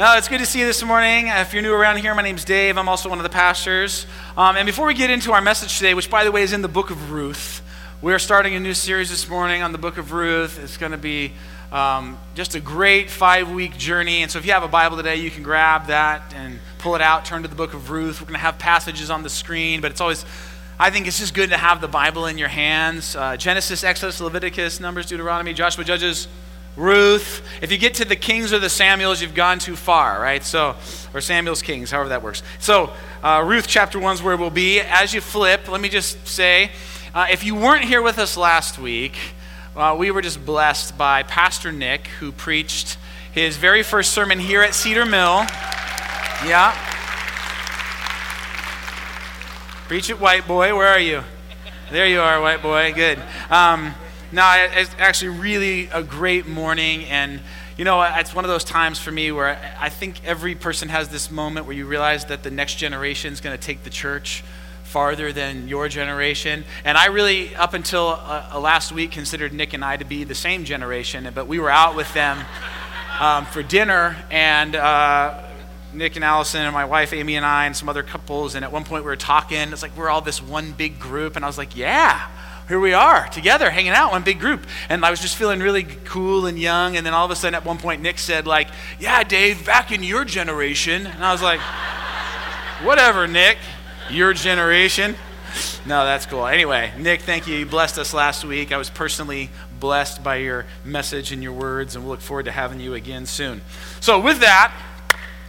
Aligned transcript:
It's 0.00 0.28
good 0.28 0.38
to 0.38 0.46
see 0.46 0.60
you 0.60 0.66
this 0.66 0.84
morning. 0.84 1.26
If 1.26 1.52
you're 1.52 1.60
new 1.60 1.74
around 1.74 1.96
here, 1.96 2.14
my 2.14 2.22
name's 2.22 2.44
Dave. 2.44 2.78
I'm 2.78 2.88
also 2.88 3.08
one 3.08 3.18
of 3.18 3.24
the 3.24 3.28
pastors. 3.28 4.06
Um, 4.36 4.56
and 4.56 4.64
before 4.64 4.86
we 4.86 4.94
get 4.94 5.10
into 5.10 5.32
our 5.32 5.40
message 5.40 5.76
today, 5.76 5.92
which 5.92 6.08
by 6.08 6.22
the 6.22 6.30
way 6.30 6.42
is 6.42 6.52
in 6.52 6.62
the 6.62 6.68
book 6.68 6.90
of 6.90 7.10
Ruth, 7.10 7.62
we're 8.00 8.20
starting 8.20 8.54
a 8.54 8.60
new 8.60 8.74
series 8.74 9.10
this 9.10 9.28
morning 9.28 9.60
on 9.60 9.72
the 9.72 9.78
book 9.78 9.98
of 9.98 10.12
Ruth. 10.12 10.62
It's 10.62 10.76
going 10.76 10.92
to 10.92 10.98
be 10.98 11.32
um, 11.72 12.16
just 12.36 12.54
a 12.54 12.60
great 12.60 13.10
five 13.10 13.50
week 13.50 13.76
journey. 13.76 14.22
And 14.22 14.30
so 14.30 14.38
if 14.38 14.46
you 14.46 14.52
have 14.52 14.62
a 14.62 14.68
Bible 14.68 14.96
today, 14.96 15.16
you 15.16 15.32
can 15.32 15.42
grab 15.42 15.88
that 15.88 16.32
and 16.32 16.60
pull 16.78 16.94
it 16.94 17.00
out, 17.00 17.24
turn 17.24 17.42
to 17.42 17.48
the 17.48 17.56
book 17.56 17.74
of 17.74 17.90
Ruth. 17.90 18.20
We're 18.20 18.28
going 18.28 18.38
to 18.38 18.40
have 18.40 18.56
passages 18.56 19.10
on 19.10 19.24
the 19.24 19.30
screen, 19.30 19.80
but 19.80 19.90
it's 19.90 20.00
always 20.00 20.24
I 20.78 20.90
think 20.90 21.08
it's 21.08 21.18
just 21.18 21.34
good 21.34 21.50
to 21.50 21.56
have 21.56 21.80
the 21.80 21.88
Bible 21.88 22.26
in 22.26 22.38
your 22.38 22.46
hands. 22.46 23.16
Uh, 23.16 23.36
Genesis, 23.36 23.82
Exodus, 23.82 24.20
Leviticus, 24.20 24.78
Numbers, 24.78 25.06
Deuteronomy, 25.06 25.54
Joshua, 25.54 25.82
Judges, 25.82 26.28
Ruth. 26.78 27.42
If 27.60 27.72
you 27.72 27.78
get 27.78 27.94
to 27.94 28.04
the 28.04 28.14
Kings 28.14 28.52
or 28.52 28.60
the 28.60 28.70
Samuels, 28.70 29.20
you've 29.20 29.34
gone 29.34 29.58
too 29.58 29.74
far, 29.74 30.20
right? 30.22 30.44
So, 30.44 30.76
or 31.12 31.20
Samuel's 31.20 31.60
Kings, 31.60 31.90
however 31.90 32.10
that 32.10 32.22
works. 32.22 32.44
So, 32.60 32.92
uh, 33.20 33.42
Ruth 33.44 33.66
chapter 33.66 33.98
1 33.98 34.14
is 34.14 34.22
where 34.22 34.36
we'll 34.36 34.50
be. 34.50 34.80
As 34.80 35.12
you 35.12 35.20
flip, 35.20 35.68
let 35.68 35.80
me 35.80 35.88
just 35.88 36.26
say 36.26 36.70
uh, 37.12 37.26
if 37.32 37.42
you 37.42 37.56
weren't 37.56 37.84
here 37.84 38.00
with 38.00 38.18
us 38.18 38.36
last 38.36 38.78
week, 38.78 39.18
uh, 39.74 39.96
we 39.98 40.12
were 40.12 40.22
just 40.22 40.46
blessed 40.46 40.96
by 40.96 41.24
Pastor 41.24 41.72
Nick, 41.72 42.06
who 42.20 42.30
preached 42.30 42.96
his 43.32 43.56
very 43.56 43.82
first 43.82 44.12
sermon 44.12 44.38
here 44.38 44.62
at 44.62 44.72
Cedar 44.72 45.04
Mill. 45.04 45.46
Yeah. 46.46 46.72
Preach 49.88 50.10
it, 50.10 50.20
white 50.20 50.46
boy. 50.46 50.76
Where 50.76 50.86
are 50.86 51.00
you? 51.00 51.24
There 51.90 52.06
you 52.06 52.20
are, 52.20 52.40
white 52.40 52.62
boy. 52.62 52.92
Good. 52.94 53.18
Um, 53.50 53.94
no, 54.30 54.68
it's 54.72 54.90
actually 54.98 55.38
really 55.38 55.86
a 55.86 56.02
great 56.02 56.46
morning. 56.46 57.04
And, 57.04 57.40
you 57.78 57.84
know, 57.84 58.02
it's 58.02 58.34
one 58.34 58.44
of 58.44 58.50
those 58.50 58.64
times 58.64 58.98
for 58.98 59.10
me 59.10 59.32
where 59.32 59.58
I 59.80 59.88
think 59.88 60.22
every 60.24 60.54
person 60.54 60.90
has 60.90 61.08
this 61.08 61.30
moment 61.30 61.66
where 61.66 61.74
you 61.74 61.86
realize 61.86 62.26
that 62.26 62.42
the 62.42 62.50
next 62.50 62.74
generation 62.74 63.32
is 63.32 63.40
going 63.40 63.56
to 63.56 63.62
take 63.62 63.84
the 63.84 63.90
church 63.90 64.44
farther 64.84 65.32
than 65.32 65.68
your 65.68 65.88
generation. 65.88 66.64
And 66.84 66.98
I 66.98 67.06
really, 67.06 67.54
up 67.56 67.72
until 67.72 68.08
uh, 68.08 68.50
uh, 68.52 68.60
last 68.60 68.92
week, 68.92 69.12
considered 69.12 69.52
Nick 69.52 69.72
and 69.72 69.84
I 69.84 69.96
to 69.96 70.04
be 70.04 70.24
the 70.24 70.34
same 70.34 70.64
generation. 70.64 71.30
But 71.34 71.46
we 71.46 71.58
were 71.58 71.70
out 71.70 71.96
with 71.96 72.12
them 72.12 72.44
um, 73.20 73.46
for 73.46 73.62
dinner, 73.62 74.16
and 74.30 74.76
uh, 74.76 75.42
Nick 75.94 76.16
and 76.16 76.24
Allison 76.24 76.62
and 76.62 76.74
my 76.74 76.84
wife 76.84 77.14
Amy 77.14 77.36
and 77.36 77.46
I 77.46 77.64
and 77.64 77.74
some 77.74 77.88
other 77.88 78.02
couples. 78.02 78.54
And 78.54 78.64
at 78.64 78.72
one 78.72 78.84
point 78.84 79.04
we 79.04 79.10
were 79.10 79.16
talking. 79.16 79.72
It's 79.72 79.82
like 79.82 79.96
we're 79.96 80.10
all 80.10 80.20
this 80.20 80.42
one 80.42 80.72
big 80.72 80.98
group, 80.98 81.36
and 81.36 81.44
I 81.46 81.48
was 81.48 81.56
like, 81.56 81.74
yeah 81.74 82.28
here 82.68 82.78
we 82.78 82.92
are 82.92 83.26
together 83.28 83.70
hanging 83.70 83.92
out 83.92 84.12
one 84.12 84.22
big 84.22 84.38
group. 84.38 84.66
And 84.88 85.04
i 85.04 85.10
was 85.10 85.20
just 85.20 85.36
feeling 85.36 85.60
really 85.60 85.84
cool 86.04 86.46
and 86.46 86.58
young 86.58 86.96
and 86.96 87.04
then 87.04 87.14
all 87.14 87.24
of 87.24 87.30
a 87.30 87.36
sudden 87.36 87.54
at 87.54 87.64
one 87.64 87.78
point 87.78 88.02
nick 88.02 88.18
said 88.18 88.46
like 88.46 88.68
yeah 89.00 89.24
dave 89.24 89.64
back 89.64 89.90
in 89.90 90.02
your 90.02 90.24
generation. 90.24 91.06
And 91.06 91.24
i 91.24 91.32
was 91.32 91.42
like 91.42 91.60
whatever 92.82 93.26
nick 93.26 93.58
your 94.10 94.32
generation. 94.34 95.16
No 95.86 96.04
that's 96.04 96.26
cool. 96.26 96.46
Anyway 96.46 96.92
nick 96.98 97.22
thank 97.22 97.46
you. 97.46 97.56
You 97.56 97.66
blessed 97.66 97.98
us 97.98 98.12
last 98.12 98.44
week. 98.44 98.70
I 98.70 98.76
was 98.76 98.90
personally 98.90 99.50
blessed 99.80 100.22
by 100.22 100.36
your 100.36 100.66
message 100.84 101.32
and 101.32 101.42
your 101.42 101.52
words 101.52 101.96
and 101.96 102.04
we'll 102.04 102.12
look 102.12 102.20
forward 102.20 102.44
to 102.44 102.52
having 102.52 102.80
you 102.80 102.94
again 102.94 103.24
soon. 103.24 103.62
So 104.00 104.20
with 104.20 104.40
that 104.40 104.74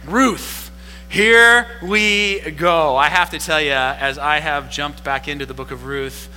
ruth 0.06 0.70
here 1.10 1.66
we 1.82 2.38
go. 2.52 2.94
I 2.94 3.08
have 3.08 3.30
to 3.30 3.40
tell 3.40 3.60
you, 3.60 3.72
as 3.72 4.16
I 4.16 4.38
have 4.38 4.70
jumped 4.70 5.02
back 5.02 5.26
into 5.26 5.44
the 5.44 5.54
book 5.54 5.72
of 5.72 5.84
Ruth, 5.84 6.28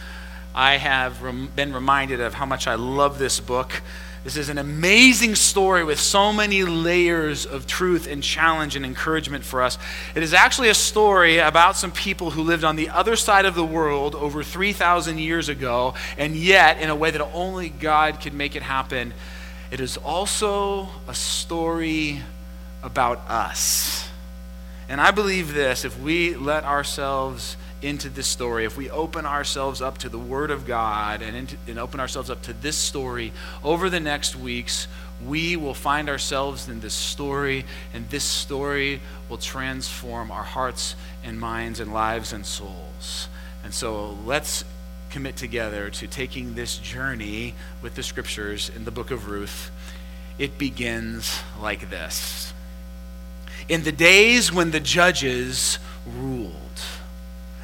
I 0.56 0.78
have 0.78 1.22
rem- 1.24 1.50
been 1.56 1.74
reminded 1.74 2.22
of 2.22 2.36
how 2.36 2.46
much 2.46 2.68
I 2.68 2.76
love 2.76 3.18
this 3.18 3.40
book. 3.40 3.82
This 4.24 4.38
is 4.38 4.48
an 4.48 4.58
amazing 4.58 5.36
story 5.36 5.84
with 5.84 6.00
so 6.00 6.32
many 6.32 6.64
layers 6.64 7.46
of 7.46 7.68
truth 7.68 8.08
and 8.08 8.24
challenge 8.24 8.76
and 8.78 8.86
encouragement 8.86 9.44
for 9.44 9.62
us. 9.62 9.78
It 10.16 10.24
is 10.24 10.34
actually 10.34 10.70
a 10.70 10.74
story 10.74 11.40
about 11.40 11.76
some 11.76 11.92
people 11.92 12.32
who 12.32 12.44
lived 12.44 12.64
on 12.64 12.78
the 12.78 12.90
other 12.90 13.18
side 13.18 13.46
of 13.46 13.56
the 13.56 13.66
world 13.66 14.16
over 14.16 14.42
3,000 14.42 15.18
years 15.18 15.50
ago, 15.50 15.96
and 16.18 16.36
yet, 16.36 16.80
in 16.80 16.90
a 16.90 16.96
way 16.96 17.12
that 17.12 17.22
only 17.34 17.68
God 17.68 18.22
could 18.22 18.34
make 18.34 18.56
it 18.56 18.64
happen, 18.64 19.14
it 19.72 19.82
is 19.82 19.98
also 19.98 20.88
a 21.08 21.14
story 21.14 22.22
about 22.82 23.20
us. 23.28 24.08
And 24.88 25.02
I 25.02 25.12
believe 25.12 25.54
this 25.54 25.84
if 25.84 26.00
we 26.00 26.36
let 26.36 26.64
ourselves 26.64 27.58
into 27.84 28.10
this 28.10 28.28
story, 28.28 28.66
if 28.66 28.78
we 28.78 28.90
open 28.90 29.26
ourselves 29.26 29.82
up 29.82 29.98
to 30.00 30.10
the 30.10 30.18
Word 30.18 30.52
of 30.52 30.66
God 30.66 31.22
and, 31.22 31.36
into, 31.36 31.58
and 31.68 31.78
open 31.78 32.00
ourselves 32.00 32.30
up 32.30 32.42
to 32.44 32.54
this 32.54 32.78
story 32.78 33.34
over 33.64 33.90
the 33.90 34.00
next 34.00 34.36
weeks, 34.36 34.88
we 35.26 35.56
will 35.56 35.74
find 35.74 36.10
ourselves 36.10 36.68
in 36.68 36.80
this 36.80 36.94
story, 36.94 37.66
and 37.94 38.10
this 38.10 38.24
story 38.24 39.02
will 39.30 39.38
transform 39.38 40.32
our 40.32 40.44
hearts 40.44 40.96
and 41.24 41.40
minds 41.40 41.80
and 41.80 41.94
lives 41.94 42.34
and 42.34 42.46
souls. 42.46 43.28
And 43.64 43.74
so 43.74 44.18
let's 44.26 44.66
commit 45.10 45.36
together 45.38 45.90
to 45.92 46.08
taking 46.08 46.56
this 46.56 46.78
journey 46.78 47.54
with 47.82 47.96
the 47.96 48.04
scriptures 48.04 48.72
in 48.76 48.84
the 48.84 48.92
book 48.92 49.12
of 49.12 49.30
Ruth. 49.30 49.72
It 50.40 50.58
begins 50.58 51.40
like 51.62 51.90
this 51.90 52.54
In 53.70 53.84
the 53.84 53.92
days 53.92 54.52
when 54.52 54.72
the 54.72 54.80
judges 54.80 55.80
ruled, 56.06 56.54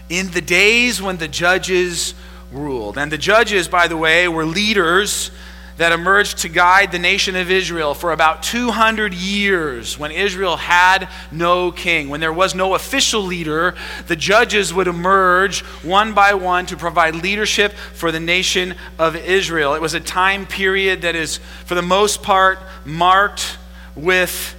in 0.10 0.32
the 0.32 0.42
days 0.42 1.02
when 1.02 1.18
the 1.18 1.28
judges 1.28 2.14
ruled. 2.52 2.98
And 2.98 3.12
the 3.12 3.18
judges, 3.18 3.68
by 3.68 3.88
the 3.88 3.98
way, 3.98 4.28
were 4.28 4.46
leaders 4.46 5.32
that 5.80 5.94
emerged 5.94 6.40
to 6.40 6.50
guide 6.50 6.92
the 6.92 7.00
nation 7.00 7.38
of 7.38 7.50
Israel 7.50 7.94
for 7.94 8.12
about 8.12 8.44
200 8.44 9.14
years 9.14 9.98
when 9.98 10.12
Israel 10.12 10.58
had 10.58 11.08
no 11.32 11.72
king. 11.72 12.10
When 12.10 12.20
there 12.20 12.34
was 12.34 12.54
no 12.54 12.76
official 12.76 13.22
leader, 13.22 13.76
the 14.08 14.18
judges 14.18 14.74
would 14.74 14.88
emerge 14.88 15.62
one 15.82 16.14
by 16.14 16.34
one 16.34 16.66
to 16.66 16.76
provide 16.76 17.16
leadership 17.16 17.72
for 17.72 18.12
the 18.12 18.20
nation 18.20 18.76
of 18.98 19.16
Israel. 19.16 19.74
It 19.74 19.82
was 19.82 19.94
a 19.94 20.02
time 20.02 20.46
period 20.46 21.04
that 21.04 21.16
is, 21.16 21.38
for 21.64 21.76
the 21.76 21.82
most 21.82 22.24
part, 22.24 22.60
marked 22.84 23.58
with 23.96 24.58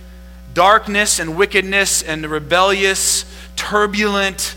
darkness 0.54 1.18
and 1.18 1.36
wickedness 1.36 2.02
and 2.02 2.24
rebellious, 2.24 3.26
turbulent, 3.56 4.56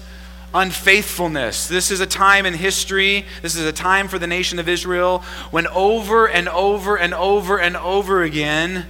unfaithfulness. 0.53 1.67
This 1.67 1.89
is 1.91 1.99
a 1.99 2.05
time 2.05 2.45
in 2.45 2.53
history, 2.53 3.25
this 3.41 3.55
is 3.55 3.65
a 3.65 3.73
time 3.73 4.07
for 4.07 4.19
the 4.19 4.27
nation 4.27 4.59
of 4.59 4.69
Israel 4.69 5.19
when 5.51 5.67
over 5.67 6.27
and 6.27 6.47
over 6.47 6.95
and 6.95 7.13
over 7.13 7.57
and 7.57 7.75
over 7.75 8.21
again, 8.21 8.85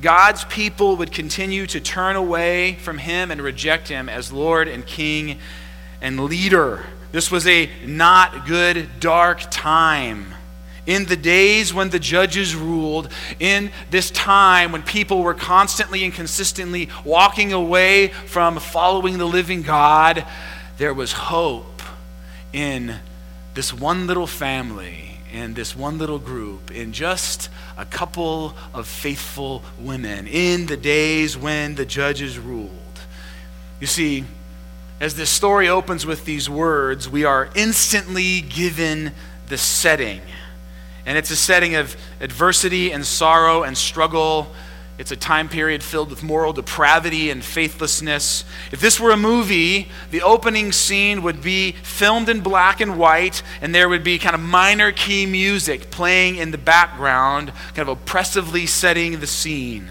God's 0.00 0.44
people 0.46 0.96
would 0.96 1.12
continue 1.12 1.66
to 1.68 1.80
turn 1.80 2.16
away 2.16 2.74
from 2.76 2.98
Him 2.98 3.30
and 3.30 3.40
reject 3.40 3.88
Him 3.88 4.08
as 4.08 4.32
Lord 4.32 4.66
and 4.68 4.84
King 4.84 5.38
and 6.00 6.18
leader. 6.24 6.84
This 7.12 7.30
was 7.30 7.46
a 7.46 7.70
not 7.86 8.46
good, 8.46 8.88
dark 8.98 9.42
time. 9.50 10.34
In 10.84 11.04
the 11.04 11.16
days 11.16 11.72
when 11.72 11.90
the 11.90 12.00
judges 12.00 12.56
ruled, 12.56 13.08
in 13.38 13.70
this 13.90 14.10
time 14.10 14.72
when 14.72 14.82
people 14.82 15.22
were 15.22 15.34
constantly 15.34 16.02
and 16.02 16.12
consistently 16.12 16.88
walking 17.04 17.52
away 17.52 18.08
from 18.08 18.58
following 18.58 19.18
the 19.18 19.28
living 19.28 19.62
God, 19.62 20.26
there 20.82 20.92
was 20.92 21.12
hope 21.12 21.80
in 22.52 22.96
this 23.54 23.72
one 23.72 24.08
little 24.08 24.26
family, 24.26 25.16
in 25.32 25.54
this 25.54 25.76
one 25.76 25.96
little 25.96 26.18
group, 26.18 26.72
in 26.72 26.92
just 26.92 27.48
a 27.78 27.84
couple 27.84 28.52
of 28.74 28.88
faithful 28.88 29.62
women 29.78 30.26
in 30.26 30.66
the 30.66 30.76
days 30.76 31.36
when 31.36 31.76
the 31.76 31.86
judges 31.86 32.36
ruled. 32.36 32.98
You 33.78 33.86
see, 33.86 34.24
as 34.98 35.14
this 35.14 35.30
story 35.30 35.68
opens 35.68 36.04
with 36.04 36.24
these 36.24 36.50
words, 36.50 37.08
we 37.08 37.24
are 37.24 37.48
instantly 37.54 38.40
given 38.40 39.12
the 39.46 39.58
setting. 39.58 40.20
And 41.06 41.16
it's 41.16 41.30
a 41.30 41.36
setting 41.36 41.76
of 41.76 41.96
adversity 42.20 42.90
and 42.90 43.06
sorrow 43.06 43.62
and 43.62 43.78
struggle 43.78 44.48
it's 45.02 45.10
a 45.10 45.16
time 45.16 45.48
period 45.48 45.82
filled 45.82 46.10
with 46.10 46.22
moral 46.22 46.52
depravity 46.52 47.28
and 47.28 47.42
faithlessness. 47.42 48.44
If 48.70 48.80
this 48.80 49.00
were 49.00 49.10
a 49.10 49.16
movie, 49.16 49.88
the 50.12 50.22
opening 50.22 50.70
scene 50.70 51.24
would 51.24 51.42
be 51.42 51.72
filmed 51.82 52.28
in 52.28 52.40
black 52.40 52.80
and 52.80 52.96
white, 52.96 53.42
and 53.60 53.74
there 53.74 53.88
would 53.88 54.04
be 54.04 54.20
kind 54.20 54.36
of 54.36 54.40
minor 54.40 54.92
key 54.92 55.26
music 55.26 55.90
playing 55.90 56.36
in 56.36 56.52
the 56.52 56.56
background, 56.56 57.52
kind 57.74 57.88
of 57.88 57.88
oppressively 57.88 58.64
setting 58.64 59.18
the 59.18 59.26
scene. 59.26 59.90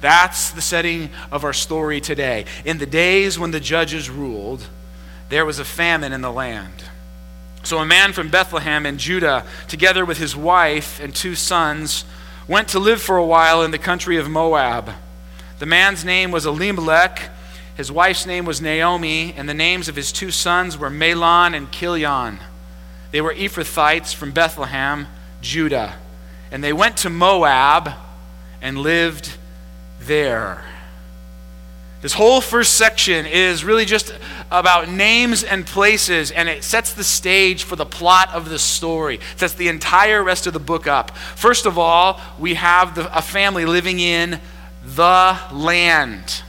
That's 0.00 0.52
the 0.52 0.62
setting 0.62 1.10
of 1.32 1.42
our 1.42 1.52
story 1.52 2.00
today. 2.00 2.44
In 2.64 2.78
the 2.78 2.86
days 2.86 3.36
when 3.36 3.50
the 3.50 3.58
judges 3.58 4.08
ruled, 4.08 4.64
there 5.28 5.44
was 5.44 5.58
a 5.58 5.64
famine 5.64 6.12
in 6.12 6.20
the 6.20 6.30
land. 6.30 6.84
So 7.64 7.78
a 7.78 7.84
man 7.84 8.12
from 8.12 8.28
Bethlehem 8.28 8.86
in 8.86 8.96
Judah, 8.96 9.44
together 9.66 10.04
with 10.04 10.18
his 10.18 10.36
wife 10.36 11.00
and 11.00 11.12
two 11.12 11.34
sons, 11.34 12.04
went 12.48 12.68
to 12.68 12.78
live 12.78 13.00
for 13.00 13.16
a 13.16 13.26
while 13.26 13.62
in 13.62 13.70
the 13.70 13.78
country 13.78 14.16
of 14.16 14.28
Moab. 14.28 14.92
The 15.58 15.66
man's 15.66 16.04
name 16.04 16.30
was 16.30 16.46
Elimelech, 16.46 17.30
his 17.76 17.90
wife's 17.90 18.26
name 18.26 18.44
was 18.44 18.60
Naomi, 18.60 19.32
and 19.36 19.48
the 19.48 19.54
names 19.54 19.88
of 19.88 19.96
his 19.96 20.12
two 20.12 20.30
sons 20.30 20.76
were 20.76 20.90
Mahlon 20.90 21.54
and 21.54 21.70
Chilion. 21.70 22.38
They 23.10 23.20
were 23.20 23.34
Ephrathites 23.34 24.14
from 24.14 24.32
Bethlehem, 24.32 25.06
Judah. 25.40 25.94
And 26.50 26.62
they 26.62 26.72
went 26.72 26.98
to 26.98 27.10
Moab 27.10 27.92
and 28.60 28.78
lived 28.78 29.32
there. 30.00 30.64
This 32.00 32.14
whole 32.14 32.40
first 32.40 32.74
section 32.74 33.26
is 33.26 33.62
really 33.62 33.84
just 33.84 34.14
about 34.50 34.88
names 34.88 35.44
and 35.44 35.66
places, 35.66 36.30
and 36.30 36.48
it 36.48 36.64
sets 36.64 36.94
the 36.94 37.04
stage 37.04 37.64
for 37.64 37.76
the 37.76 37.84
plot 37.84 38.30
of 38.32 38.48
the 38.48 38.58
story. 38.58 39.16
It 39.16 39.22
sets 39.38 39.52
the 39.52 39.68
entire 39.68 40.22
rest 40.22 40.46
of 40.46 40.54
the 40.54 40.60
book 40.60 40.86
up. 40.86 41.14
First 41.16 41.66
of 41.66 41.78
all, 41.78 42.18
we 42.38 42.54
have 42.54 42.94
the, 42.94 43.16
a 43.16 43.20
family 43.20 43.66
living 43.66 44.00
in 44.00 44.40
the 44.84 45.38
land. 45.52 46.42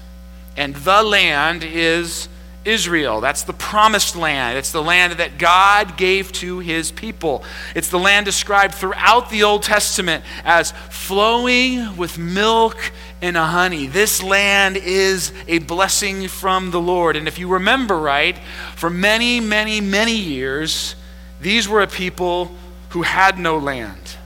And 0.55 0.73
the 0.75 1.03
land 1.03 1.63
is 1.65 2.29
Israel. 2.63 3.21
That's 3.21 3.43
the 3.43 3.53
promised 3.53 4.15
land. 4.15 4.57
It's 4.57 4.71
the 4.71 4.83
land 4.83 5.13
that 5.13 5.37
God 5.37 5.97
gave 5.97 6.31
to 6.33 6.59
his 6.59 6.91
people. 6.91 7.43
It's 7.75 7.89
the 7.89 7.99
land 7.99 8.25
described 8.25 8.75
throughout 8.75 9.29
the 9.29 9.43
Old 9.43 9.63
Testament 9.63 10.23
as 10.43 10.71
flowing 10.89 11.97
with 11.97 12.17
milk 12.17 12.91
and 13.21 13.35
honey. 13.35 13.87
This 13.87 14.21
land 14.21 14.77
is 14.77 15.33
a 15.47 15.59
blessing 15.59 16.27
from 16.27 16.71
the 16.71 16.81
Lord. 16.81 17.15
And 17.15 17.27
if 17.27 17.39
you 17.39 17.47
remember 17.47 17.97
right, 17.97 18.37
for 18.75 18.89
many, 18.89 19.39
many, 19.39 19.81
many 19.81 20.15
years, 20.15 20.95
these 21.39 21.67
were 21.67 21.81
a 21.81 21.87
people 21.87 22.51
who 22.89 23.01
had 23.01 23.39
no 23.39 23.57
land. 23.57 24.17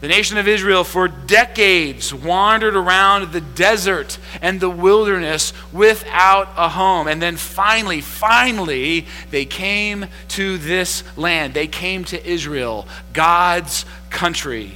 The 0.00 0.08
nation 0.08 0.36
of 0.36 0.46
Israel, 0.46 0.84
for 0.84 1.08
decades, 1.08 2.12
wandered 2.12 2.76
around 2.76 3.32
the 3.32 3.40
desert 3.40 4.18
and 4.42 4.60
the 4.60 4.68
wilderness 4.68 5.54
without 5.72 6.48
a 6.56 6.68
home. 6.68 7.08
And 7.08 7.20
then 7.22 7.36
finally, 7.36 8.02
finally, 8.02 9.06
they 9.30 9.46
came 9.46 10.06
to 10.28 10.58
this 10.58 11.02
land. 11.16 11.54
They 11.54 11.66
came 11.66 12.04
to 12.06 12.26
Israel, 12.26 12.86
God's 13.14 13.86
country. 14.10 14.74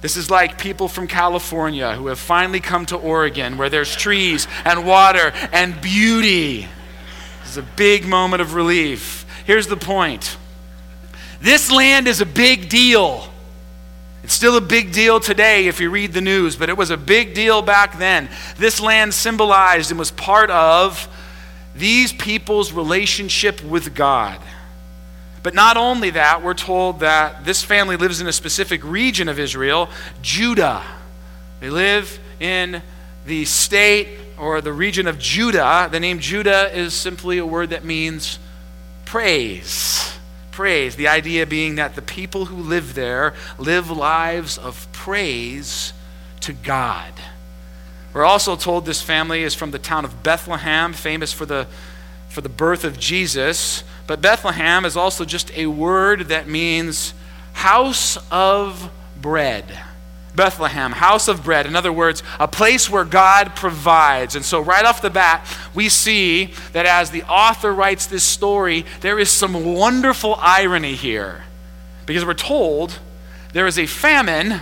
This 0.00 0.16
is 0.16 0.30
like 0.30 0.58
people 0.58 0.88
from 0.88 1.06
California 1.06 1.94
who 1.94 2.06
have 2.06 2.18
finally 2.18 2.60
come 2.60 2.86
to 2.86 2.96
Oregon 2.96 3.58
where 3.58 3.68
there's 3.68 3.94
trees 3.94 4.46
and 4.64 4.86
water 4.86 5.32
and 5.52 5.78
beauty. 5.82 6.68
This 7.42 7.50
is 7.50 7.56
a 7.58 7.62
big 7.62 8.06
moment 8.06 8.40
of 8.40 8.54
relief. 8.54 9.26
Here's 9.44 9.66
the 9.66 9.76
point 9.76 10.36
this 11.42 11.70
land 11.70 12.08
is 12.08 12.20
a 12.22 12.26
big 12.26 12.70
deal. 12.70 13.32
It's 14.28 14.34
still 14.34 14.58
a 14.58 14.60
big 14.60 14.92
deal 14.92 15.20
today 15.20 15.68
if 15.68 15.80
you 15.80 15.88
read 15.88 16.12
the 16.12 16.20
news, 16.20 16.54
but 16.54 16.68
it 16.68 16.76
was 16.76 16.90
a 16.90 16.98
big 16.98 17.32
deal 17.32 17.62
back 17.62 17.98
then. 17.98 18.28
This 18.58 18.78
land 18.78 19.14
symbolized 19.14 19.90
and 19.90 19.98
was 19.98 20.10
part 20.10 20.50
of 20.50 21.08
these 21.74 22.12
people's 22.12 22.70
relationship 22.70 23.64
with 23.64 23.94
God. 23.94 24.38
But 25.42 25.54
not 25.54 25.78
only 25.78 26.10
that, 26.10 26.42
we're 26.42 26.52
told 26.52 27.00
that 27.00 27.46
this 27.46 27.64
family 27.64 27.96
lives 27.96 28.20
in 28.20 28.26
a 28.26 28.32
specific 28.32 28.84
region 28.84 29.30
of 29.30 29.38
Israel, 29.38 29.88
Judah. 30.20 30.84
They 31.60 31.70
live 31.70 32.20
in 32.38 32.82
the 33.24 33.46
state 33.46 34.08
or 34.38 34.60
the 34.60 34.74
region 34.74 35.06
of 35.06 35.18
Judah. 35.18 35.88
The 35.90 36.00
name 36.00 36.18
Judah 36.18 36.70
is 36.76 36.92
simply 36.92 37.38
a 37.38 37.46
word 37.46 37.70
that 37.70 37.82
means 37.82 38.38
praise 39.06 40.17
praise. 40.58 40.96
The 40.96 41.06
idea 41.06 41.46
being 41.46 41.76
that 41.76 41.94
the 41.94 42.02
people 42.02 42.46
who 42.46 42.56
live 42.56 42.96
there 42.96 43.32
live 43.58 43.92
lives 43.92 44.58
of 44.58 44.90
praise 44.90 45.92
to 46.40 46.52
God. 46.52 47.12
We're 48.12 48.24
also 48.24 48.56
told 48.56 48.84
this 48.84 49.00
family 49.00 49.44
is 49.44 49.54
from 49.54 49.70
the 49.70 49.78
town 49.78 50.04
of 50.04 50.24
Bethlehem, 50.24 50.94
famous 50.94 51.32
for 51.32 51.46
the, 51.46 51.68
for 52.28 52.40
the 52.40 52.48
birth 52.48 52.82
of 52.82 52.98
Jesus. 52.98 53.84
But 54.08 54.20
Bethlehem 54.20 54.84
is 54.84 54.96
also 54.96 55.24
just 55.24 55.56
a 55.56 55.66
word 55.66 56.22
that 56.22 56.48
means 56.48 57.14
house 57.52 58.18
of 58.28 58.90
bread. 59.22 59.78
Bethlehem, 60.38 60.92
house 60.92 61.26
of 61.26 61.42
bread. 61.42 61.66
In 61.66 61.74
other 61.74 61.92
words, 61.92 62.22
a 62.38 62.46
place 62.46 62.88
where 62.88 63.04
God 63.04 63.56
provides. 63.56 64.36
And 64.36 64.44
so, 64.44 64.60
right 64.60 64.84
off 64.84 65.02
the 65.02 65.10
bat, 65.10 65.44
we 65.74 65.88
see 65.88 66.54
that 66.72 66.86
as 66.86 67.10
the 67.10 67.24
author 67.24 67.74
writes 67.74 68.06
this 68.06 68.22
story, 68.22 68.86
there 69.00 69.18
is 69.18 69.30
some 69.30 69.74
wonderful 69.74 70.38
irony 70.40 70.94
here. 70.94 71.42
Because 72.06 72.24
we're 72.24 72.34
told 72.34 73.00
there 73.52 73.66
is 73.66 73.80
a 73.80 73.86
famine 73.86 74.60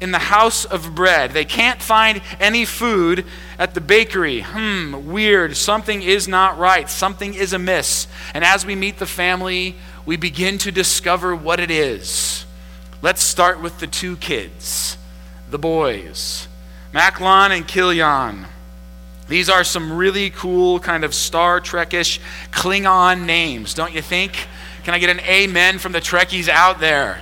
in 0.00 0.12
the 0.12 0.20
house 0.20 0.64
of 0.64 0.94
bread. 0.94 1.32
They 1.32 1.44
can't 1.44 1.82
find 1.82 2.22
any 2.38 2.64
food 2.64 3.26
at 3.58 3.74
the 3.74 3.80
bakery. 3.80 4.42
Hmm, 4.42 5.10
weird. 5.10 5.56
Something 5.56 6.02
is 6.02 6.28
not 6.28 6.56
right. 6.56 6.88
Something 6.88 7.34
is 7.34 7.52
amiss. 7.52 8.06
And 8.32 8.44
as 8.44 8.64
we 8.64 8.76
meet 8.76 9.00
the 9.00 9.06
family, 9.06 9.74
we 10.06 10.16
begin 10.16 10.56
to 10.58 10.70
discover 10.70 11.34
what 11.34 11.58
it 11.58 11.72
is. 11.72 12.46
Let's 13.02 13.24
start 13.24 13.60
with 13.60 13.80
the 13.80 13.88
two 13.88 14.16
kids 14.16 14.98
the 15.50 15.58
boys 15.58 16.48
Mahlon 16.92 17.50
and 17.50 17.68
Chilion. 17.68 18.46
These 19.28 19.48
are 19.48 19.62
some 19.62 19.92
really 19.92 20.30
cool, 20.30 20.80
kind 20.80 21.04
of 21.04 21.14
Star 21.14 21.60
Trekish 21.60 22.18
Klingon 22.50 23.26
names, 23.26 23.74
don't 23.74 23.92
you 23.92 24.02
think? 24.02 24.48
Can 24.82 24.92
I 24.92 24.98
get 24.98 25.08
an 25.08 25.20
amen 25.20 25.78
from 25.78 25.92
the 25.92 26.00
Trekkies 26.00 26.48
out 26.48 26.80
there? 26.80 27.20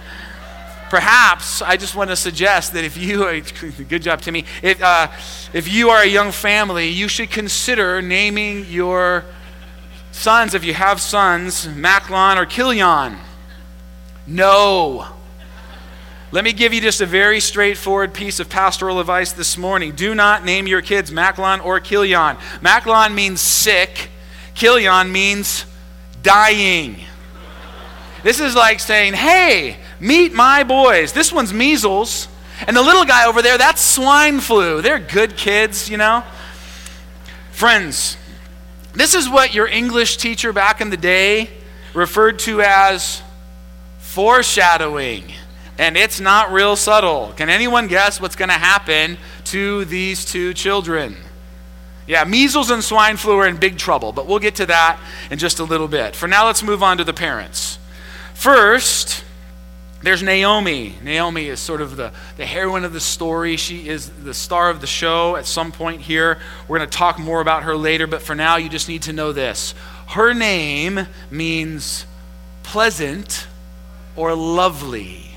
Perhaps 0.89 1.61
I 1.61 1.77
just 1.77 1.95
want 1.95 2.09
to 2.09 2.17
suggest 2.17 2.73
that 2.73 2.85
if 2.85 2.97
you, 2.97 3.43
good 3.89 4.01
job, 4.01 4.23
Timmy, 4.23 4.47
if, 4.63 4.83
uh, 4.83 5.09
if 5.53 5.71
you 5.71 5.91
are 5.91 6.03
a 6.03 6.07
young 6.07 6.33
family, 6.33 6.89
you 6.89 7.09
should 7.09 7.31
consider 7.31 8.01
naming 8.01 8.65
your 8.71 9.27
sons, 10.13 10.55
if 10.55 10.65
you 10.65 10.73
have 10.73 11.03
sons, 11.03 11.67
Mahlon 11.67 12.37
or 12.37 12.47
Chilion. 12.47 13.19
No. 14.27 15.18
Let 16.31 16.45
me 16.45 16.53
give 16.53 16.75
you 16.75 16.83
just 16.83 17.01
a 17.01 17.07
very 17.07 17.41
straightforward 17.41 18.13
piece 18.13 18.39
of 18.39 18.51
pastoral 18.51 19.01
advice 19.01 19.33
this 19.33 19.57
morning. 19.57 19.95
Do 19.95 20.15
not 20.15 20.45
name 20.45 20.67
your 20.67 20.83
kids 20.83 21.11
Mahlon 21.11 21.65
or 21.65 21.81
Chilion. 21.81 22.37
Mahlon 22.61 23.15
means 23.15 23.41
sick, 23.41 24.11
Chilion 24.53 25.11
means 25.11 25.65
dying. 26.23 26.99
This 28.23 28.41
is 28.41 28.55
like 28.55 28.79
saying, 28.79 29.15
hey, 29.15 29.79
meet 30.01 30.35
my 30.35 30.65
boys. 30.65 31.15
This 31.15 31.33
one's 31.33 31.55
measles, 31.55 32.29
and 32.67 32.77
the 32.77 32.83
little 32.83 33.07
guy 33.07 33.27
over 33.27 33.41
there, 33.41 33.57
that's 33.57 33.81
swine 33.81 34.41
flu. 34.41 34.83
They're 34.83 34.99
good 34.99 35.35
kids, 35.35 35.89
you 35.89 35.97
know? 35.97 36.25
Friends, 37.53 38.19
this 38.93 39.15
is 39.15 39.31
what 39.31 39.55
your 39.55 39.67
English 39.67 40.19
teacher 40.19 40.53
back 40.53 40.83
in 40.83 40.91
the 40.91 40.99
day 40.99 41.49
referred 41.95 42.39
to 42.41 42.61
as 42.61 43.23
foreshadowing 43.99 45.33
and 45.79 45.97
it's 45.97 46.21
not 46.21 46.53
real 46.53 46.77
subtle. 46.77 47.33
Can 47.37 47.49
anyone 47.49 47.87
guess 47.87 48.21
what's 48.21 48.37
going 48.37 48.49
to 48.49 48.55
happen 48.55 49.17
to 49.45 49.85
these 49.85 50.25
two 50.25 50.53
children? 50.53 51.17
Yeah, 52.07 52.25
measles 52.25 52.71
and 52.71 52.83
swine 52.83 53.17
flu 53.17 53.37
are 53.39 53.47
in 53.47 53.57
big 53.57 53.79
trouble, 53.79 54.13
but 54.13 54.27
we'll 54.27 54.39
get 54.39 54.57
to 54.57 54.67
that 54.67 54.99
in 55.31 55.39
just 55.39 55.59
a 55.61 55.65
little 55.65 55.89
bit. 55.89 56.17
For 56.17 56.27
now, 56.27 56.47
let's 56.47 56.63
move 56.63 56.83
on 56.83 56.99
to 56.99 57.05
the 57.05 57.13
parents. 57.13 57.79
First, 58.35 59.25
there's 60.03 60.23
Naomi. 60.23 60.95
Naomi 61.03 61.49
is 61.49 61.61
sort 61.61 61.81
of 61.81 61.97
the, 61.97 62.13
the 62.37 62.47
heroine 62.47 62.85
of 62.85 62.93
the 62.93 63.01
story. 63.01 63.57
She 63.57 63.89
is 63.89 64.09
the 64.09 64.33
star 64.33 64.71
of 64.71 64.81
the 64.81 64.87
show 64.87 65.37
at 65.37 65.45
some 65.45 65.71
point 65.71 66.01
here. 66.01 66.39
We're 66.67 66.79
going 66.79 66.89
to 66.89 66.97
talk 66.97 67.19
more 67.19 67.41
about 67.41 67.65
her 67.65 67.77
later, 67.77 68.07
but 68.07 68.23
for 68.23 68.35
now, 68.35 68.57
you 68.57 68.69
just 68.69 68.89
need 68.89 69.03
to 69.03 69.13
know 69.13 69.33
this. 69.33 69.75
Her 70.07 70.33
name 70.33 71.07
means 71.31 72.07
pleasant 72.63 73.47
or 74.17 74.35
lovely. 74.35 75.28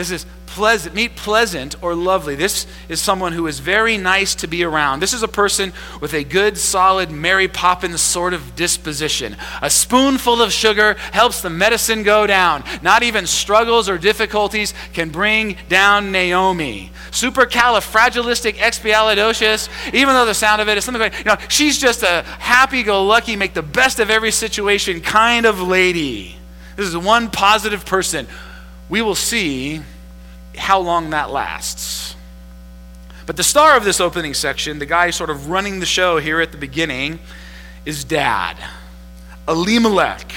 This 0.00 0.10
is 0.10 0.26
pleasant, 0.46 0.94
meet 0.94 1.14
pleasant 1.14 1.76
or 1.82 1.94
lovely. 1.94 2.34
This 2.34 2.66
is 2.88 3.02
someone 3.02 3.34
who 3.34 3.46
is 3.46 3.58
very 3.58 3.98
nice 3.98 4.34
to 4.36 4.46
be 4.46 4.64
around. 4.64 5.00
This 5.00 5.12
is 5.12 5.22
a 5.22 5.28
person 5.28 5.74
with 6.00 6.14
a 6.14 6.24
good, 6.24 6.56
solid 6.56 7.10
Mary 7.10 7.48
Poppins 7.48 8.00
sort 8.00 8.32
of 8.32 8.56
disposition. 8.56 9.36
A 9.60 9.68
spoonful 9.68 10.40
of 10.40 10.54
sugar 10.54 10.94
helps 11.12 11.42
the 11.42 11.50
medicine 11.50 12.02
go 12.02 12.26
down. 12.26 12.64
Not 12.80 13.02
even 13.02 13.26
struggles 13.26 13.90
or 13.90 13.98
difficulties 13.98 14.72
can 14.94 15.10
bring 15.10 15.58
down 15.68 16.12
Naomi. 16.12 16.92
Supercalifragilisticexpialidocious, 17.10 19.68
even 19.92 20.14
though 20.14 20.24
the 20.24 20.32
sound 20.32 20.62
of 20.62 20.68
it 20.70 20.78
is 20.78 20.84
something 20.86 21.02
like, 21.02 21.18
you 21.18 21.26
know, 21.26 21.36
she's 21.50 21.78
just 21.78 22.02
a 22.04 22.22
happy 22.38 22.82
go 22.82 23.04
lucky, 23.04 23.36
make 23.36 23.52
the 23.52 23.60
best 23.60 24.00
of 24.00 24.08
every 24.08 24.30
situation 24.30 25.02
kind 25.02 25.44
of 25.44 25.60
lady. 25.60 26.36
This 26.76 26.86
is 26.86 26.96
one 26.96 27.30
positive 27.30 27.84
person 27.84 28.26
we 28.90 29.00
will 29.00 29.14
see 29.14 29.80
how 30.56 30.80
long 30.80 31.10
that 31.10 31.30
lasts. 31.30 32.16
But 33.24 33.36
the 33.36 33.44
star 33.44 33.76
of 33.76 33.84
this 33.84 34.00
opening 34.00 34.34
section, 34.34 34.80
the 34.80 34.86
guy 34.86 35.10
sort 35.10 35.30
of 35.30 35.48
running 35.48 35.78
the 35.78 35.86
show 35.86 36.18
here 36.18 36.40
at 36.40 36.50
the 36.50 36.58
beginning, 36.58 37.20
is 37.86 38.02
dad, 38.02 38.56
Elimelech. 39.46 40.32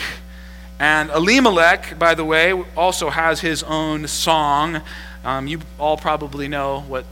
And 0.79 1.09
Elimelech, 1.09 1.97
by 1.97 2.13
the 2.13 2.23
way, 2.23 2.53
also 2.77 3.09
has 3.09 3.41
his 3.41 3.63
own 3.63 4.07
song. 4.07 4.81
Um, 5.25 5.47
you 5.47 5.61
all 5.79 5.97
probably 5.97 6.47
know 6.47 6.81
what 6.81 7.05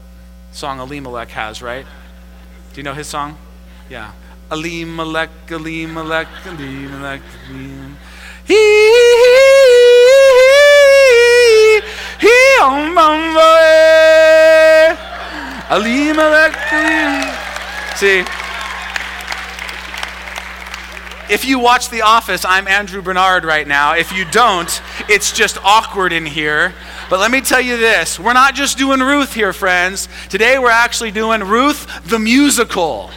song 0.52 0.78
Elimelech 0.78 1.30
has, 1.30 1.60
right? 1.60 1.86
Do 2.72 2.76
you 2.76 2.84
know 2.84 2.94
his 2.94 3.08
song? 3.08 3.36
Yeah. 3.90 4.12
Elimelech, 4.50 5.30
Elimelech, 5.50 6.28
Elimelech, 6.46 7.22
Elimelech. 7.48 7.92
He 8.44 8.54
See? 17.96 18.20
If 21.28 21.44
you 21.44 21.58
watch 21.58 21.90
The 21.90 22.02
Office, 22.02 22.44
I'm 22.44 22.68
Andrew 22.68 23.02
Bernard 23.02 23.44
right 23.44 23.66
now. 23.66 23.94
If 23.94 24.12
you 24.12 24.24
don't, 24.26 24.80
it's 25.08 25.32
just 25.32 25.58
awkward 25.64 26.12
in 26.12 26.24
here. 26.24 26.72
But 27.10 27.18
let 27.18 27.32
me 27.32 27.40
tell 27.40 27.60
you 27.60 27.78
this 27.78 28.20
we're 28.20 28.32
not 28.32 28.54
just 28.54 28.78
doing 28.78 29.00
Ruth 29.00 29.34
here, 29.34 29.52
friends. 29.52 30.08
Today 30.28 30.60
we're 30.60 30.70
actually 30.70 31.10
doing 31.10 31.42
Ruth 31.42 31.88
the 32.04 32.20
musical. 32.20 33.10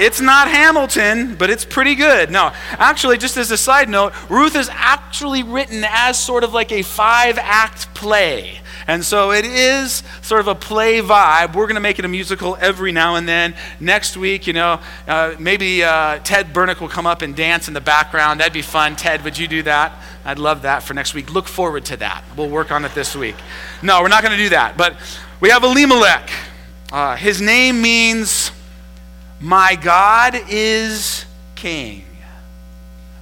It's 0.00 0.18
not 0.18 0.48
Hamilton, 0.48 1.34
but 1.34 1.50
it's 1.50 1.66
pretty 1.66 1.94
good. 1.94 2.30
No, 2.30 2.52
actually, 2.70 3.18
just 3.18 3.36
as 3.36 3.50
a 3.50 3.58
side 3.58 3.90
note, 3.90 4.14
Ruth 4.30 4.56
is 4.56 4.70
actually 4.72 5.42
written 5.42 5.84
as 5.86 6.18
sort 6.18 6.42
of 6.42 6.54
like 6.54 6.72
a 6.72 6.80
five 6.80 7.36
act 7.36 7.94
play. 7.94 8.60
And 8.86 9.04
so 9.04 9.30
it 9.30 9.44
is 9.44 10.02
sort 10.22 10.40
of 10.40 10.48
a 10.48 10.54
play 10.54 11.00
vibe. 11.00 11.54
We're 11.54 11.66
going 11.66 11.74
to 11.74 11.82
make 11.82 11.98
it 11.98 12.06
a 12.06 12.08
musical 12.08 12.56
every 12.60 12.92
now 12.92 13.16
and 13.16 13.28
then. 13.28 13.54
Next 13.78 14.16
week, 14.16 14.46
you 14.46 14.54
know, 14.54 14.80
uh, 15.06 15.34
maybe 15.38 15.84
uh, 15.84 16.18
Ted 16.24 16.54
Bernick 16.54 16.80
will 16.80 16.88
come 16.88 17.06
up 17.06 17.20
and 17.20 17.36
dance 17.36 17.68
in 17.68 17.74
the 17.74 17.80
background. 17.82 18.40
That'd 18.40 18.54
be 18.54 18.62
fun. 18.62 18.96
Ted, 18.96 19.22
would 19.22 19.36
you 19.36 19.48
do 19.48 19.62
that? 19.64 19.92
I'd 20.24 20.38
love 20.38 20.62
that 20.62 20.82
for 20.82 20.94
next 20.94 21.12
week. 21.12 21.30
Look 21.30 21.46
forward 21.46 21.84
to 21.84 21.98
that. 21.98 22.24
We'll 22.38 22.48
work 22.48 22.70
on 22.70 22.86
it 22.86 22.94
this 22.94 23.14
week. 23.14 23.36
No, 23.82 24.00
we're 24.00 24.08
not 24.08 24.22
going 24.22 24.36
to 24.36 24.42
do 24.42 24.48
that. 24.48 24.78
But 24.78 24.96
we 25.40 25.50
have 25.50 25.62
Elimelech. 25.62 26.30
Uh, 26.90 27.16
his 27.16 27.42
name 27.42 27.82
means, 27.82 28.50
My 29.40 29.74
God 29.74 30.38
is 30.48 31.24
King. 31.56 32.04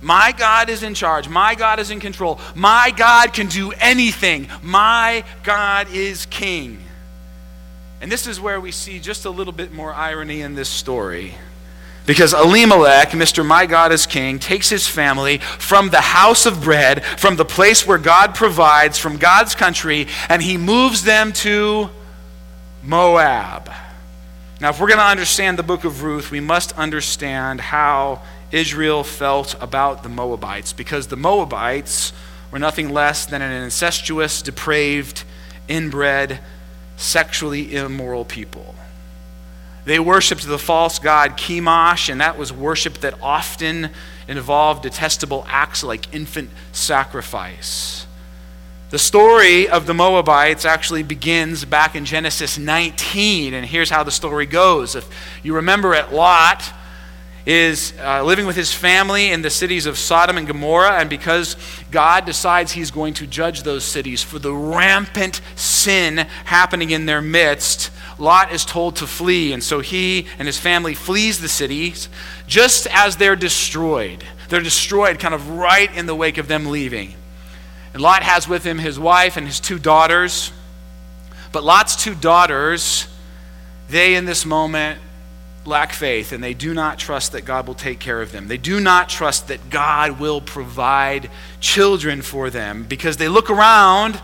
My 0.01 0.33
God 0.33 0.71
is 0.71 0.83
in 0.83 0.95
charge. 0.95 1.29
My 1.29 1.55
God 1.55 1.81
is 1.81 1.91
in 1.91 2.01
control. 2.01 2.41
My 2.55 2.93
God 2.97 3.33
can 3.33 3.49
do 3.49 3.73
anything. 3.73 4.49
My 4.63 5.25
God 5.43 5.89
is 5.93 6.27
king. 6.27 6.79
And 8.01 8.13
this 8.13 8.27
is 8.27 8.41
where 8.41 8.61
we 8.61 8.71
see 8.71 9.01
just 9.01 9.25
a 9.25 9.31
little 9.31 9.53
bit 9.53 9.73
more 9.73 9.93
irony 9.93 10.43
in 10.43 10.55
this 10.55 10.69
story. 10.69 11.35
Because 12.07 12.33
Elimelech, 12.33 13.11
Mr. 13.11 13.45
My 13.45 13.67
God 13.67 13.93
is 13.93 14.07
King, 14.07 14.39
takes 14.39 14.71
his 14.71 14.87
family 14.87 15.39
from 15.39 15.91
the 15.91 16.01
house 16.01 16.47
of 16.47 16.63
bread, 16.63 17.05
from 17.05 17.37
the 17.37 17.45
place 17.45 17.87
where 17.87 17.99
God 17.99 18.35
provides, 18.35 18.97
from 18.99 19.19
God's 19.19 19.55
country, 19.55 20.07
and 20.29 20.41
he 20.41 20.57
moves 20.57 21.03
them 21.03 21.33
to 21.35 21.91
Moab. 22.83 23.71
Now, 24.61 24.71
if 24.71 24.81
we're 24.81 24.89
going 24.89 24.99
to 24.99 25.05
understand 25.05 25.57
the 25.57 25.63
book 25.63 25.85
of 25.85 26.03
Ruth, 26.03 26.33
we 26.33 26.41
must 26.41 26.73
understand 26.73 27.61
how 27.61 28.23
Israel 28.51 29.05
felt 29.05 29.55
about 29.63 30.03
the 30.03 30.09
Moabites 30.09 30.73
because 30.73 31.07
the 31.07 31.17
Moabites 31.17 32.13
were 32.51 32.59
nothing 32.59 32.91
less 32.91 33.25
than 33.25 33.41
an 33.41 33.53
incestuous, 33.53 34.43
depraved, 34.43 35.23
inbred, 35.69 36.41
sexually 36.97 37.73
immoral 37.77 38.25
people. 38.25 38.75
They 39.85 40.01
worshiped 40.01 40.45
the 40.45 40.59
false 40.59 40.99
god 40.99 41.39
Chemosh, 41.39 42.09
and 42.09 42.21
that 42.21 42.37
was 42.37 42.53
worship 42.53 42.95
that 42.99 43.15
often 43.23 43.91
involved 44.27 44.83
detestable 44.83 45.47
acts 45.49 45.85
like 45.85 46.13
infant 46.13 46.51
sacrifice. 46.73 48.08
The 48.91 48.99
story 48.99 49.69
of 49.69 49.85
the 49.85 49.93
Moabites 49.93 50.65
actually 50.65 51.03
begins 51.03 51.67
back 51.67 51.95
in 51.95 52.07
Genesis 52.07 52.57
19, 52.57 53.53
and 53.53 53.67
here's 53.67 53.91
how 53.91 54.03
the 54.03 54.11
story 54.11 54.47
goes. 54.47 54.95
If 54.95 55.07
you 55.43 55.57
remember 55.57 55.93
it, 55.93 56.11
Lot 56.11 56.73
is 57.45 57.93
uh, 58.01 58.25
living 58.25 58.47
with 58.47 58.57
his 58.57 58.73
family 58.73 59.31
in 59.31 59.43
the 59.43 59.51
cities 59.51 59.85
of 59.85 59.99
Sodom 59.99 60.39
and 60.39 60.47
Gomorrah, 60.47 61.01
and 61.01 61.11
because 61.11 61.55
God 61.91 62.25
decides 62.25 62.73
he's 62.73 62.91
going 62.91 63.13
to 63.15 63.27
judge 63.27 63.63
those 63.63 63.85
cities 63.85 64.23
for 64.23 64.39
the 64.39 64.55
rampant 64.55 65.43
sin 65.55 66.17
happening 66.47 66.89
in 66.89 67.05
their 67.05 67.21
midst, 67.21 67.91
Lot 68.19 68.55
is 68.55 68.65
told 68.65 68.97
to 68.97 69.07
flee, 69.07 69.53
and 69.53 69.63
so 69.63 69.81
he 69.81 70.27
and 70.39 70.49
his 70.49 70.59
family 70.59 70.95
flees 70.95 71.43
the 71.43 71.49
cities 71.49 72.09
just 72.47 72.87
as 72.91 73.19
they're 73.19 73.37
destroyed. 73.37 74.25
They're 74.49 74.63
destroyed 74.63 75.19
kind 75.19 75.35
of 75.35 75.51
right 75.51 75.95
in 75.95 76.07
the 76.07 76.15
wake 76.15 76.39
of 76.39 76.49
them 76.49 76.65
leaving. 76.65 77.18
And 77.99 78.03
Lot 78.05 78.23
has 78.23 78.47
with 78.47 78.63
him 78.63 78.79
his 78.79 78.97
wife 78.97 79.37
and 79.37 79.45
his 79.45 79.59
two 79.59 79.77
daughters. 79.77 80.53
But 81.51 81.65
Lot's 81.65 81.97
two 81.97 82.15
daughters, 82.15 83.09
they 83.91 84.15
in 84.15 84.25
this 84.25 84.47
moment 84.47 85.01
lack 85.65 85.93
faith 85.93 86.31
and 86.31 86.41
they 86.41 86.55
do 86.55 86.75
not 86.75 87.01
trust 87.01 87.33
that 87.33 87.45
God 87.45 87.67
will 87.67 87.75
take 87.75 87.99
care 87.99 88.23
of 88.23 88.31
them. 88.31 88.47
They 88.47 88.57
do 88.57 88.79
not 88.79 89.09
trust 89.09 89.49
that 89.49 89.69
God 89.69 90.21
will 90.21 90.41
provide 90.41 91.29
children 91.59 92.23
for 92.23 92.51
them 92.51 92.85
because 92.85 93.17
they 93.17 93.27
look 93.27 93.51
around 93.51 94.21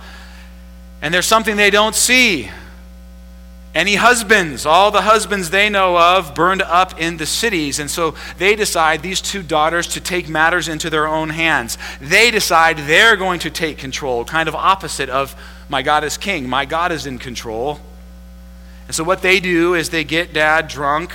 and 1.03 1.13
there's 1.13 1.27
something 1.27 1.57
they 1.57 1.71
don't 1.71 1.97
see. 1.97 2.53
Any 3.75 3.97
husbands, 3.97 4.65
all 4.65 4.93
the 4.93 5.03
husbands 5.03 5.51
they 5.51 5.69
know 5.69 5.99
of, 5.99 6.35
burned 6.35 6.63
up 6.63 7.01
in 7.01 7.17
the 7.17 7.27
cities. 7.27 7.81
And 7.81 7.91
so 7.91 8.15
they 8.39 8.55
decide, 8.55 9.03
these 9.03 9.21
two 9.21 9.43
daughters, 9.43 9.89
to 9.89 10.01
take 10.01 10.29
matters 10.29 10.69
into 10.69 10.89
their 10.91 11.09
own 11.09 11.31
hands. 11.31 11.77
They 12.01 12.31
decide 12.31 12.79
they're 12.79 13.17
going 13.17 13.41
to 13.41 13.51
take 13.51 13.79
control, 13.79 14.25
kind 14.25 14.49
of 14.49 14.55
opposite 14.55 15.09
of 15.09 15.35
my 15.69 15.83
God 15.83 16.05
is 16.05 16.17
king, 16.17 16.49
my 16.49 16.65
God 16.65 16.93
is 16.93 17.05
in 17.05 17.19
control. 17.19 17.81
And 18.87 18.95
so 18.95 19.03
what 19.03 19.23
they 19.23 19.41
do 19.41 19.75
is 19.75 19.91
they 19.91 20.05
get 20.05 20.33
dad 20.33 20.69
drunk 20.69 21.13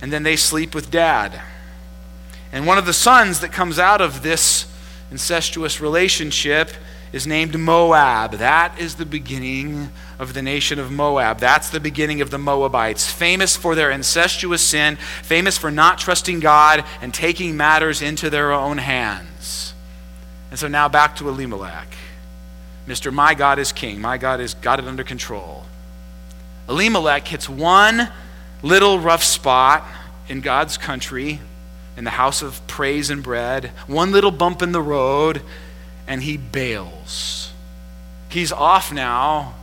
and 0.00 0.12
then 0.12 0.22
they 0.24 0.34
sleep 0.34 0.74
with 0.74 0.90
dad. 0.90 1.40
And 2.52 2.66
one 2.66 2.78
of 2.78 2.86
the 2.86 2.92
sons 2.92 3.40
that 3.40 3.52
comes 3.52 3.78
out 3.78 4.00
of 4.00 4.22
this 4.22 4.66
incestuous 5.10 5.80
relationship 5.80 6.70
is 7.12 7.26
named 7.26 7.58
Moab. 7.58 8.32
That 8.32 8.78
is 8.78 8.96
the 8.96 9.06
beginning 9.06 9.90
of 10.18 10.34
the 10.34 10.42
nation 10.42 10.78
of 10.78 10.92
Moab. 10.92 11.38
That's 11.38 11.70
the 11.70 11.80
beginning 11.80 12.20
of 12.20 12.30
the 12.30 12.38
Moabites, 12.38 13.10
famous 13.10 13.56
for 13.56 13.74
their 13.74 13.90
incestuous 13.90 14.62
sin, 14.62 14.96
famous 15.22 15.58
for 15.58 15.70
not 15.70 15.98
trusting 15.98 16.40
God 16.40 16.84
and 17.00 17.12
taking 17.12 17.56
matters 17.56 18.00
into 18.02 18.30
their 18.30 18.52
own 18.52 18.78
hands. 18.78 19.74
And 20.50 20.58
so 20.58 20.68
now 20.68 20.88
back 20.88 21.16
to 21.16 21.28
Elimelech. 21.28 21.88
Mr. 22.86 23.12
My 23.12 23.34
God 23.34 23.58
is 23.58 23.72
king. 23.72 24.00
My 24.00 24.18
God 24.18 24.40
has 24.40 24.54
got 24.54 24.78
it 24.78 24.86
under 24.86 25.04
control. 25.04 25.64
Elimelech 26.68 27.26
hits 27.26 27.48
one 27.48 28.08
little 28.62 28.98
rough 28.98 29.24
spot 29.24 29.84
in 30.28 30.40
God's 30.40 30.76
country, 30.76 31.40
in 31.96 32.04
the 32.04 32.10
house 32.10 32.42
of 32.42 32.64
praise 32.66 33.10
and 33.10 33.22
bread, 33.22 33.72
one 33.86 34.12
little 34.12 34.30
bump 34.30 34.62
in 34.62 34.72
the 34.72 34.82
road, 34.82 35.42
and 36.10 36.22
he 36.22 36.36
bails. 36.36 37.52
He's 38.28 38.50
off 38.50 38.92
now, 38.92 39.54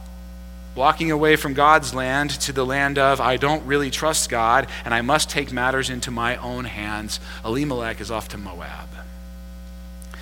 walking 0.75 1.11
away 1.11 1.35
from 1.35 1.53
God's 1.53 1.93
land 1.93 2.31
to 2.41 2.53
the 2.53 2.65
land 2.65 2.97
of, 2.97 3.19
I 3.19 3.35
don't 3.35 3.65
really 3.65 3.91
trust 3.91 4.29
God, 4.29 4.67
and 4.85 4.93
I 4.93 5.01
must 5.01 5.29
take 5.29 5.51
matters 5.51 5.89
into 5.89 6.09
my 6.09 6.37
own 6.37 6.65
hands. 6.65 7.19
Elimelech 7.43 7.99
is 7.99 8.09
off 8.09 8.29
to 8.29 8.37
Moab. 8.37 8.87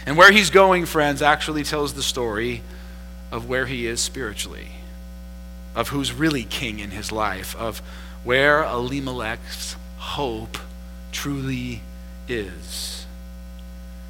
And 0.05 0.17
where 0.17 0.31
he's 0.31 0.49
going, 0.49 0.85
friends, 0.85 1.21
actually 1.21 1.63
tells 1.63 1.93
the 1.93 2.03
story 2.03 2.61
of 3.31 3.47
where 3.47 3.67
he 3.67 3.87
is 3.87 4.01
spiritually 4.01 4.71
of 5.75 5.89
who's 5.89 6.13
really 6.13 6.43
king 6.43 6.79
in 6.79 6.91
his 6.91 7.11
life, 7.11 7.55
of 7.57 7.79
where 8.23 8.63
Elimelech's 8.63 9.75
hope 9.97 10.57
truly 11.11 11.81
is. 12.29 12.94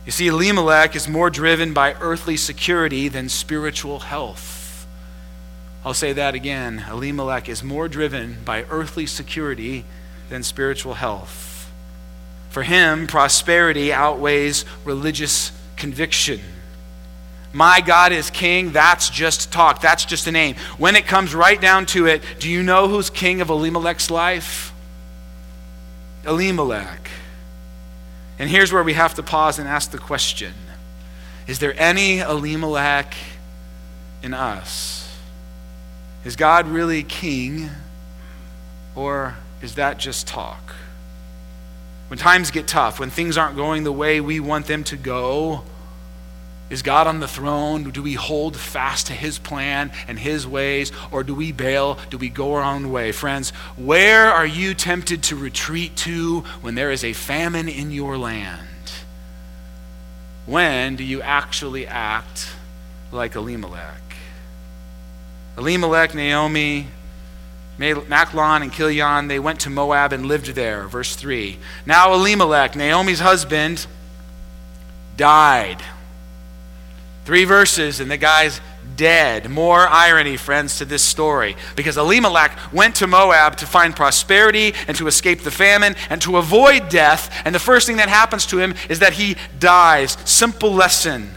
You 0.06 0.12
see, 0.12 0.28
Elimelech 0.28 0.96
is 0.96 1.08
more 1.08 1.32
driven 1.32 1.74
by 1.74 1.94
earthly 1.96 2.38
security 2.38 3.08
than 3.08 3.28
spiritual 3.28 4.00
health. 4.00 4.86
I'll 5.84 5.96
say 5.96 6.14
that 6.14 6.36
again. 6.36 6.86
Elimelech 6.90 7.50
is 7.50 7.64
more 7.64 7.88
driven 7.88 8.38
by 8.46 8.64
earthly 8.70 9.08
security 9.08 9.84
than 10.30 10.44
spiritual 10.44 10.96
health. 10.96 11.72
For 12.50 12.64
him, 12.64 13.08
prosperity 13.08 13.92
outweighs 13.92 14.64
religious 14.84 15.52
conviction. 15.76 16.40
My 17.52 17.82
God 17.82 18.12
is 18.12 18.30
king, 18.30 18.72
that's 18.72 19.10
just 19.10 19.52
talk. 19.52 19.82
That's 19.82 20.06
just 20.06 20.28
a 20.28 20.32
name. 20.32 20.56
When 20.78 20.96
it 20.96 21.08
comes 21.08 21.34
right 21.34 21.60
down 21.60 21.86
to 21.88 22.06
it, 22.06 22.22
do 22.40 22.50
you 22.50 22.62
know 22.64 22.88
who's 22.88 23.10
king 23.10 23.42
of 23.42 23.50
Elimelech's 23.50 24.12
life? 24.12 24.74
Elimelech. 26.26 27.10
And 28.38 28.50
here's 28.50 28.74
where 28.74 28.84
we 28.84 28.94
have 28.94 29.14
to 29.16 29.24
pause 29.24 29.60
and 29.60 29.68
ask 29.68 29.92
the 29.92 29.98
question 29.98 30.54
Is 31.48 31.60
there 31.60 31.74
any 31.78 32.20
Elimelech 32.20 33.14
in 34.22 34.34
us? 34.34 35.16
Is 36.24 36.36
God 36.36 36.68
really 36.68 37.04
king, 37.04 37.70
or 38.96 39.36
is 39.62 39.76
that 39.76 40.00
just 40.00 40.28
talk? 40.28 40.76
When 42.08 42.20
times 42.20 42.52
get 42.52 42.68
tough, 42.68 43.00
when 43.00 43.10
things 43.10 43.38
aren't 43.38 43.56
going 43.56 43.84
the 43.84 43.92
way 43.92 44.22
we 44.22 44.40
want 44.40 44.66
them 44.68 44.84
to 44.86 44.98
go, 44.98 45.64
is 46.70 46.82
God 46.82 47.06
on 47.06 47.20
the 47.20 47.28
throne? 47.28 47.92
Do 47.92 48.02
we 48.02 48.14
hold 48.14 48.58
fast 48.58 49.08
to 49.08 49.14
his 49.14 49.38
plan 49.38 49.92
and 50.08 50.18
his 50.18 50.48
ways, 50.48 50.92
or 51.12 51.24
do 51.24 51.36
we 51.36 51.52
bail? 51.52 52.00
Do 52.10 52.18
we 52.18 52.30
go 52.30 52.54
our 52.54 52.64
own 52.64 52.92
way? 52.92 53.12
Friends, 53.12 53.52
where 53.78 54.32
are 54.32 54.46
you 54.46 54.74
tempted 54.74 55.22
to 55.24 55.36
retreat 55.36 55.96
to 55.98 56.42
when 56.62 56.76
there 56.76 56.92
is 56.92 57.04
a 57.04 57.14
famine 57.14 57.70
in 57.70 57.92
your 57.92 58.18
land? 58.18 58.68
When 60.48 60.96
do 60.96 61.04
you 61.04 61.22
actually 61.22 61.86
act 61.86 62.50
like 63.12 63.36
Elimelech? 63.36 64.02
Elimelech, 65.58 66.16
Naomi, 66.16 66.88
Mahlon 67.80 68.62
and 68.62 68.74
Chilion, 68.74 69.28
they 69.28 69.40
went 69.40 69.60
to 69.62 69.70
Moab 69.70 70.14
and 70.14 70.26
lived 70.26 70.48
there. 70.56 70.88
Verse 70.88 71.16
3. 71.16 71.58
Now 71.86 72.14
Elimelech, 72.14 72.76
Naomi's 72.76 73.20
husband, 73.20 73.86
died. 75.16 75.84
Three 77.26 77.44
verses, 77.44 78.00
and 78.00 78.10
the 78.10 78.18
guy's 78.18 78.62
dead. 78.96 79.50
More 79.50 79.80
irony, 79.80 80.38
friends, 80.38 80.78
to 80.78 80.86
this 80.86 81.02
story. 81.02 81.56
Because 81.76 81.98
Elimelech 81.98 82.58
went 82.72 82.96
to 82.98 83.08
Moab 83.08 83.58
to 83.58 83.66
find 83.66 83.96
prosperity 83.96 84.74
and 84.88 84.96
to 84.98 85.08
escape 85.08 85.42
the 85.42 85.52
famine 85.52 85.96
and 86.10 86.22
to 86.22 86.38
avoid 86.38 86.90
death. 86.90 87.36
And 87.46 87.54
the 87.54 87.60
first 87.60 87.88
thing 87.88 87.98
that 87.98 88.10
happens 88.10 88.46
to 88.48 88.60
him 88.60 88.76
is 88.90 89.00
that 89.00 89.14
he 89.14 89.36
dies. 89.60 90.18
Simple 90.26 90.72
lesson. 90.72 91.32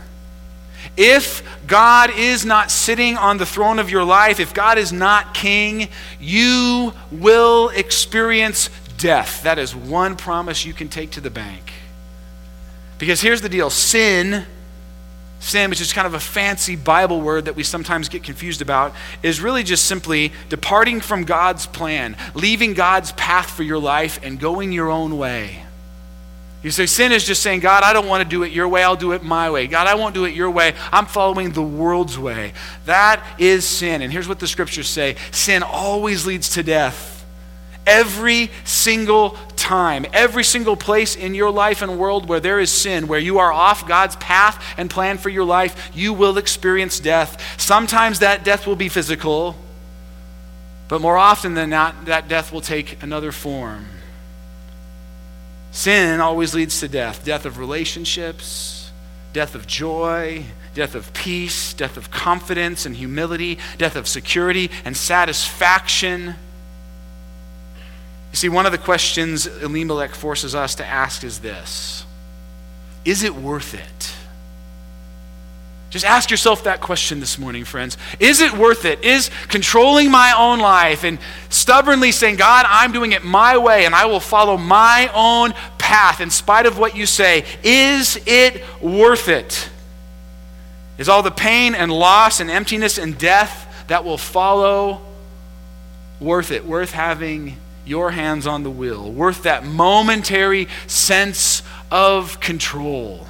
If 0.97 1.42
God 1.66 2.11
is 2.11 2.45
not 2.45 2.71
sitting 2.71 3.16
on 3.16 3.38
the 3.38 3.47
throne 3.47 3.78
of 3.78 3.90
your 3.90 4.04
life, 4.04 4.40
if 4.40 4.52
God 4.52 4.78
is 4.78 4.92
not 4.92 5.33
king, 5.33 5.88
you 6.21 6.92
will 7.11 7.68
experience 7.71 8.68
death. 8.97 9.42
That 9.42 9.59
is 9.59 9.75
one 9.75 10.16
promise 10.16 10.64
you 10.64 10.75
can 10.75 10.88
take 10.88 11.12
to 11.12 11.21
the 11.21 11.30
bank. 11.30 11.73
Because 12.99 13.21
here's 13.21 13.42
the 13.42 13.49
deal 13.49 13.71
sin 13.71 14.45
Sin, 15.40 15.71
which 15.71 15.80
is 15.80 15.92
kind 15.92 16.07
of 16.07 16.14
a 16.14 16.21
fancy 16.21 16.75
Bible 16.75 17.21
word 17.21 17.45
that 17.45 17.54
we 17.54 17.62
sometimes 17.62 18.09
get 18.09 18.25
confused 18.25 18.61
about, 18.61 18.92
is 19.23 19.40
really 19.40 19.62
just 19.62 19.85
simply 19.87 20.33
departing 20.49 21.00
from 21.00 21.25
God's 21.25 21.66
plan, 21.66 22.16
leaving 22.35 22.75
God's 22.75 23.12
path 23.12 23.50
for 23.50 23.62
your 23.62 23.78
life, 23.78 24.18
and 24.23 24.40
going 24.40 24.73
your 24.73 24.90
own 24.90 25.16
way. 25.16 25.62
You 26.62 26.73
say, 26.73 26.87
sin 26.87 27.12
is 27.12 27.25
just 27.25 27.40
saying, 27.40 27.61
God, 27.61 27.85
I 27.85 27.92
don't 27.92 28.09
want 28.09 28.25
to 28.25 28.28
do 28.28 28.42
it 28.42 28.50
your 28.50 28.68
way, 28.68 28.83
I'll 28.83 28.97
do 28.97 29.12
it 29.12 29.23
my 29.23 29.49
way. 29.50 29.68
God, 29.68 29.87
I 29.87 29.95
won't 29.95 30.12
do 30.12 30.25
it 30.25 30.35
your 30.35 30.50
way, 30.50 30.75
I'm 30.90 31.07
following 31.07 31.52
the 31.52 31.62
world's 31.62 32.18
way. 32.18 32.52
That 32.87 33.25
is 33.38 33.64
sin. 33.64 34.02
And 34.02 34.12
here's 34.12 34.26
what 34.26 34.40
the 34.40 34.49
scriptures 34.49 34.88
say 34.88 35.16
sin 35.30 35.62
always 35.62 36.26
leads 36.26 36.50
to 36.50 36.64
death. 36.64 37.14
Every 37.87 38.50
single 38.64 39.38
time, 39.69 40.07
every 40.15 40.45
single 40.45 40.77
place 40.77 41.15
in 41.15 41.35
your 41.35 41.51
life 41.51 41.83
and 41.83 41.99
world 41.99 42.27
where 42.27 42.41
there 42.41 42.59
is 42.59 42.73
sin, 42.73 43.07
where 43.07 43.21
you 43.21 43.39
are 43.39 43.53
off 43.53 43.87
God's 43.87 44.17
path 44.17 44.65
and 44.79 44.89
plan 44.89 45.19
for 45.19 45.29
your 45.29 45.45
life, 45.45 45.91
you 45.95 46.15
will 46.15 46.39
experience 46.39 46.99
death. 47.01 47.61
Sometimes 47.61 48.21
that 48.21 48.45
death 48.45 48.67
will 48.67 48.77
be 48.77 48.89
physical, 48.89 49.57
but 50.89 51.03
more 51.03 51.19
often 51.19 51.53
than 51.53 51.69
not, 51.69 52.07
that 52.07 52.29
death 52.29 52.51
will 52.51 52.63
take 52.63 53.03
another 53.03 53.31
form. 53.31 53.85
Sin 55.71 56.19
always 56.19 56.55
leads 56.55 56.81
to 56.81 56.89
death 56.89 57.23
death 57.27 57.45
of 57.45 57.59
relationships, 57.59 58.91
death 59.35 59.55
of 59.55 59.67
joy, 59.67 60.45
death 60.73 60.95
of 60.95 61.13
peace, 61.13 61.75
death 61.75 61.99
of 61.99 62.11
confidence 62.11 62.87
and 62.87 62.97
humility, 62.97 63.59
death 63.77 63.97
of 63.97 64.09
security 64.09 64.71
and 64.87 64.97
satisfaction. 64.97 66.37
You 68.30 68.37
see, 68.37 68.49
one 68.49 68.66
of 68.66 68.73
the 68.73 68.78
questions 68.78 69.47
Elimelech 69.47 70.14
forces 70.14 70.54
us 70.54 70.75
to 70.76 70.87
ask 70.87 71.25
is 71.25 71.40
this 71.40 72.04
Is 73.04 73.23
it 73.23 73.35
worth 73.35 73.75
it? 73.75 74.14
Just 75.90 76.04
ask 76.04 76.30
yourself 76.30 76.64
that 76.64 76.82
question 76.82 77.18
this 77.18 77.38
morning, 77.38 77.64
friends. 77.64 77.97
Is 78.20 78.42
it 78.42 78.52
worth 78.52 78.85
it? 78.85 79.02
Is 79.04 79.30
controlling 79.49 80.11
my 80.11 80.35
own 80.37 80.58
life 80.58 81.02
and 81.02 81.18
stubbornly 81.49 82.12
saying, 82.12 82.37
God, 82.37 82.66
I'm 82.68 82.92
doing 82.92 83.12
it 83.12 83.25
my 83.25 83.56
way 83.56 83.87
and 83.87 83.94
I 83.94 84.04
will 84.04 84.20
follow 84.20 84.58
my 84.58 85.11
own 85.14 85.54
path 85.78 86.20
in 86.20 86.28
spite 86.28 86.66
of 86.66 86.78
what 86.78 86.94
you 86.94 87.06
say, 87.06 87.47
is 87.64 88.20
it 88.26 88.62
worth 88.82 89.28
it? 89.28 89.70
Is 90.99 91.08
all 91.08 91.23
the 91.23 91.30
pain 91.30 91.75
and 91.75 91.90
loss 91.90 92.40
and 92.40 92.50
emptiness 92.50 92.99
and 92.99 93.16
death 93.16 93.87
that 93.87 94.04
will 94.04 94.18
follow 94.18 95.00
worth 96.20 96.50
it? 96.50 96.66
Worth 96.66 96.90
having 96.90 97.56
your 97.88 98.12
hands 98.12 98.47
on 98.47 98.62
the 98.62 98.71
wheel, 98.71 99.11
worth 99.11 99.42
that 99.42 99.64
momentary 99.64 100.68
sense 100.87 101.62
of 101.90 102.39
control. 102.41 103.26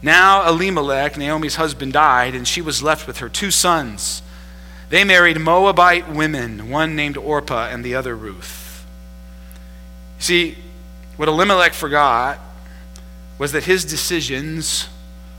Now, 0.00 0.48
Elimelech, 0.48 1.16
Naomi's 1.16 1.56
husband, 1.56 1.92
died, 1.92 2.34
and 2.34 2.46
she 2.46 2.62
was 2.62 2.82
left 2.82 3.06
with 3.06 3.18
her 3.18 3.28
two 3.28 3.50
sons. 3.50 4.22
They 4.90 5.04
married 5.04 5.38
Moabite 5.40 6.08
women, 6.08 6.70
one 6.70 6.94
named 6.94 7.16
Orpah 7.16 7.68
and 7.68 7.84
the 7.84 7.94
other 7.94 8.16
Ruth. 8.16 8.86
See, 10.18 10.56
what 11.16 11.28
Elimelech 11.28 11.74
forgot 11.74 12.38
was 13.38 13.52
that 13.52 13.64
his 13.64 13.84
decisions 13.84 14.88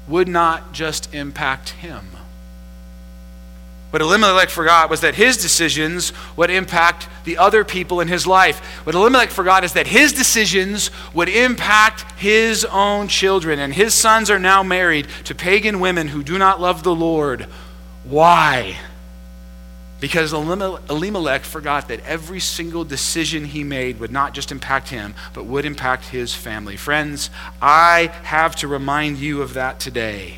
would 0.07 0.27
not 0.27 0.73
just 0.73 1.13
impact 1.13 1.69
him. 1.69 2.09
What 3.89 4.03
Elimelech 4.03 4.49
forgot 4.49 4.89
was 4.89 5.01
that 5.01 5.15
his 5.15 5.37
decisions 5.37 6.13
would 6.35 6.51
impact 6.51 7.07
the 7.23 7.39
other 7.39 7.63
people 7.63 8.01
in 8.01 8.07
his 8.07 8.27
life. 8.27 8.59
What 8.85 8.93
Elimelech 8.93 9.31
forgot 9.31 9.63
is 9.63 9.73
that 9.73 9.87
his 9.87 10.13
decisions 10.13 10.91
would 11.13 11.27
impact 11.27 12.05
his 12.19 12.65
own 12.65 13.07
children. 13.07 13.57
And 13.57 13.73
his 13.73 13.95
sons 13.95 14.29
are 14.29 14.37
now 14.37 14.61
married 14.61 15.07
to 15.23 15.33
pagan 15.33 15.79
women 15.79 16.07
who 16.07 16.21
do 16.21 16.37
not 16.37 16.61
love 16.61 16.83
the 16.83 16.93
Lord. 16.93 17.47
Why? 18.03 18.77
Because 19.99 20.33
Elimelech 20.33 21.41
forgot 21.41 21.87
that 21.87 21.99
every 22.05 22.39
single 22.39 22.85
decision 22.85 23.43
he 23.43 23.63
made 23.63 23.99
would 23.99 24.11
not 24.11 24.35
just 24.35 24.51
impact 24.51 24.89
him, 24.89 25.15
but 25.33 25.45
would 25.45 25.65
impact 25.65 26.05
his 26.05 26.33
family. 26.33 26.77
Friends, 26.77 27.31
I 27.59 28.11
have 28.23 28.55
to 28.57 28.67
remind 28.67 29.17
you 29.17 29.41
of 29.41 29.55
that 29.55 29.79
today. 29.79 30.35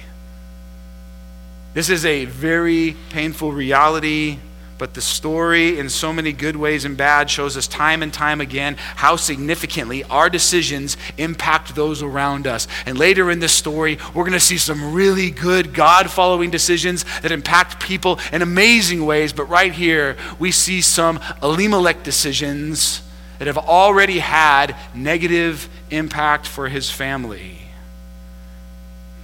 This 1.74 1.90
is 1.90 2.06
a 2.06 2.26
very 2.26 2.98
painful 3.12 3.54
reality, 3.54 4.40
but 4.78 4.94
the 4.94 5.00
story, 5.00 5.80
in 5.80 5.90
so 5.90 6.12
many 6.12 6.34
good 6.34 6.58
ways 6.58 6.84
and 6.84 6.98
bad, 6.98 7.30
shows 7.30 7.56
us 7.56 7.66
time 7.66 8.04
and 8.04 8.14
time 8.14 8.42
again 8.42 8.76
how 8.78 9.16
significantly 9.16 10.04
our 10.06 10.30
decisions 10.30 10.98
impact 11.18 11.74
those 11.74 12.04
around 12.04 12.46
us. 12.46 12.68
And 12.86 12.98
later 12.98 13.32
in 13.32 13.40
this 13.40 13.54
story, 13.54 14.00
we're 14.14 14.24
going 14.24 14.34
to 14.34 14.40
see 14.42 14.58
some 14.58 14.94
really 14.94 15.32
good 15.32 15.74
God 15.74 16.12
following 16.12 16.50
decisions 16.50 17.06
that 17.22 17.32
impact 17.32 17.82
people 17.82 18.20
in 18.34 18.42
amazing 18.42 19.06
ways. 19.06 19.32
But 19.32 19.46
right 19.46 19.72
here, 19.72 20.18
we 20.40 20.52
see 20.52 20.82
some 20.82 21.22
Elimelech 21.42 22.04
decisions 22.04 23.02
that 23.40 23.48
have 23.48 23.58
already 23.58 24.20
had 24.20 24.76
negative 24.94 25.70
impact 25.90 26.48
for 26.48 26.68
his 26.68 26.92
family. 26.92 27.61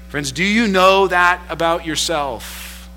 Friends, 0.09 0.31
do 0.31 0.43
you 0.43 0.67
know 0.67 1.07
that 1.07 1.41
about 1.49 1.85
yourself? 1.85 2.89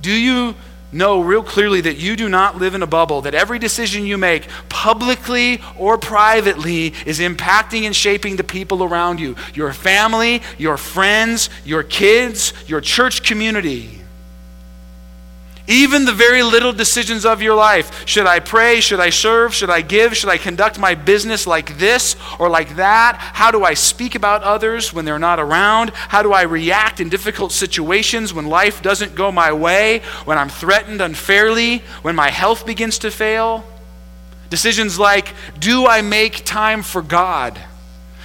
Do 0.00 0.10
you 0.10 0.54
know 0.92 1.20
real 1.20 1.42
clearly 1.42 1.80
that 1.82 1.96
you 1.96 2.16
do 2.16 2.28
not 2.28 2.58
live 2.58 2.74
in 2.74 2.82
a 2.82 2.86
bubble, 2.86 3.22
that 3.22 3.34
every 3.34 3.58
decision 3.58 4.04
you 4.04 4.18
make, 4.18 4.46
publicly 4.68 5.60
or 5.78 5.96
privately, 5.96 6.92
is 7.06 7.18
impacting 7.18 7.82
and 7.82 7.96
shaping 7.96 8.36
the 8.36 8.44
people 8.44 8.82
around 8.82 9.20
you? 9.20 9.36
Your 9.54 9.72
family, 9.72 10.42
your 10.58 10.76
friends, 10.76 11.48
your 11.64 11.82
kids, 11.82 12.52
your 12.66 12.80
church 12.80 13.22
community. 13.22 14.01
Even 15.68 16.04
the 16.04 16.12
very 16.12 16.42
little 16.42 16.72
decisions 16.72 17.24
of 17.24 17.40
your 17.40 17.54
life. 17.54 18.06
Should 18.06 18.26
I 18.26 18.40
pray? 18.40 18.80
Should 18.80 18.98
I 18.98 19.10
serve? 19.10 19.54
Should 19.54 19.70
I 19.70 19.80
give? 19.80 20.16
Should 20.16 20.28
I 20.28 20.36
conduct 20.36 20.78
my 20.78 20.94
business 20.96 21.46
like 21.46 21.78
this 21.78 22.16
or 22.40 22.48
like 22.48 22.76
that? 22.76 23.16
How 23.18 23.52
do 23.52 23.62
I 23.62 23.74
speak 23.74 24.16
about 24.16 24.42
others 24.42 24.92
when 24.92 25.04
they're 25.04 25.20
not 25.20 25.38
around? 25.38 25.90
How 25.90 26.22
do 26.22 26.32
I 26.32 26.42
react 26.42 26.98
in 26.98 27.08
difficult 27.08 27.52
situations 27.52 28.34
when 28.34 28.46
life 28.46 28.82
doesn't 28.82 29.14
go 29.14 29.30
my 29.30 29.52
way? 29.52 30.00
When 30.24 30.36
I'm 30.36 30.48
threatened 30.48 31.00
unfairly? 31.00 31.78
When 32.02 32.16
my 32.16 32.30
health 32.30 32.66
begins 32.66 32.98
to 32.98 33.10
fail? 33.12 33.64
Decisions 34.50 34.98
like 34.98 35.32
do 35.58 35.86
I 35.86 36.02
make 36.02 36.44
time 36.44 36.82
for 36.82 37.02
God? 37.02 37.58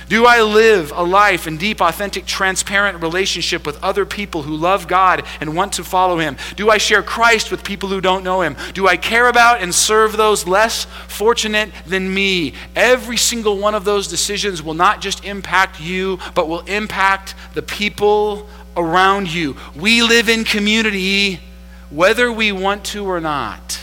Do 0.09 0.25
I 0.25 0.41
live 0.41 0.93
a 0.95 1.03
life 1.03 1.47
in 1.47 1.57
deep, 1.57 1.81
authentic, 1.81 2.25
transparent 2.25 3.01
relationship 3.01 3.65
with 3.65 3.83
other 3.83 4.05
people 4.05 4.43
who 4.43 4.55
love 4.55 4.87
God 4.87 5.25
and 5.41 5.53
want 5.53 5.73
to 5.73 5.83
follow 5.83 6.17
Him? 6.17 6.37
Do 6.55 6.69
I 6.69 6.77
share 6.77 7.03
Christ 7.03 7.51
with 7.51 7.63
people 7.63 7.89
who 7.89 7.99
don't 7.99 8.23
know 8.23 8.41
Him? 8.41 8.55
Do 8.73 8.87
I 8.87 8.95
care 8.95 9.27
about 9.27 9.61
and 9.61 9.75
serve 9.75 10.15
those 10.15 10.47
less 10.47 10.85
fortunate 11.07 11.71
than 11.85 12.13
me? 12.13 12.53
Every 12.73 13.17
single 13.17 13.57
one 13.57 13.75
of 13.75 13.83
those 13.83 14.07
decisions 14.07 14.63
will 14.63 14.73
not 14.73 15.01
just 15.01 15.25
impact 15.25 15.81
you, 15.81 16.19
but 16.33 16.47
will 16.47 16.61
impact 16.61 17.35
the 17.53 17.61
people 17.61 18.47
around 18.77 19.33
you. 19.33 19.57
We 19.75 20.03
live 20.03 20.29
in 20.29 20.45
community 20.45 21.41
whether 21.89 22.31
we 22.31 22.53
want 22.53 22.85
to 22.85 23.05
or 23.05 23.19
not. 23.19 23.79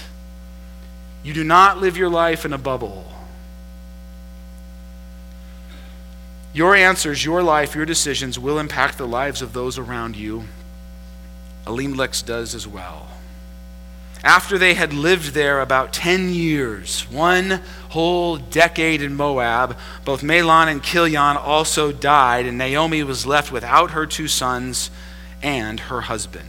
You 1.22 1.34
do 1.34 1.44
not 1.44 1.80
live 1.80 1.98
your 1.98 2.10
life 2.10 2.44
in 2.46 2.52
a 2.52 2.58
bubble. 2.58 3.13
Your 6.54 6.76
answers, 6.76 7.24
your 7.24 7.42
life, 7.42 7.74
your 7.74 7.84
decisions 7.84 8.38
will 8.38 8.60
impact 8.60 8.96
the 8.96 9.08
lives 9.08 9.42
of 9.42 9.52
those 9.52 9.76
around 9.76 10.14
you. 10.14 10.44
Elimelech 11.66 12.14
does 12.24 12.54
as 12.54 12.66
well. 12.66 13.08
After 14.22 14.56
they 14.56 14.74
had 14.74 14.94
lived 14.94 15.34
there 15.34 15.60
about 15.60 15.92
10 15.92 16.30
years, 16.30 17.10
one 17.10 17.60
whole 17.90 18.36
decade 18.36 19.02
in 19.02 19.16
Moab, 19.16 19.76
both 20.04 20.22
Mahlon 20.22 20.68
and 20.68 20.82
Chilion 20.82 21.36
also 21.36 21.92
died, 21.92 22.46
and 22.46 22.56
Naomi 22.56 23.02
was 23.02 23.26
left 23.26 23.52
without 23.52 23.90
her 23.90 24.06
two 24.06 24.28
sons 24.28 24.90
and 25.42 25.78
her 25.80 26.02
husband. 26.02 26.48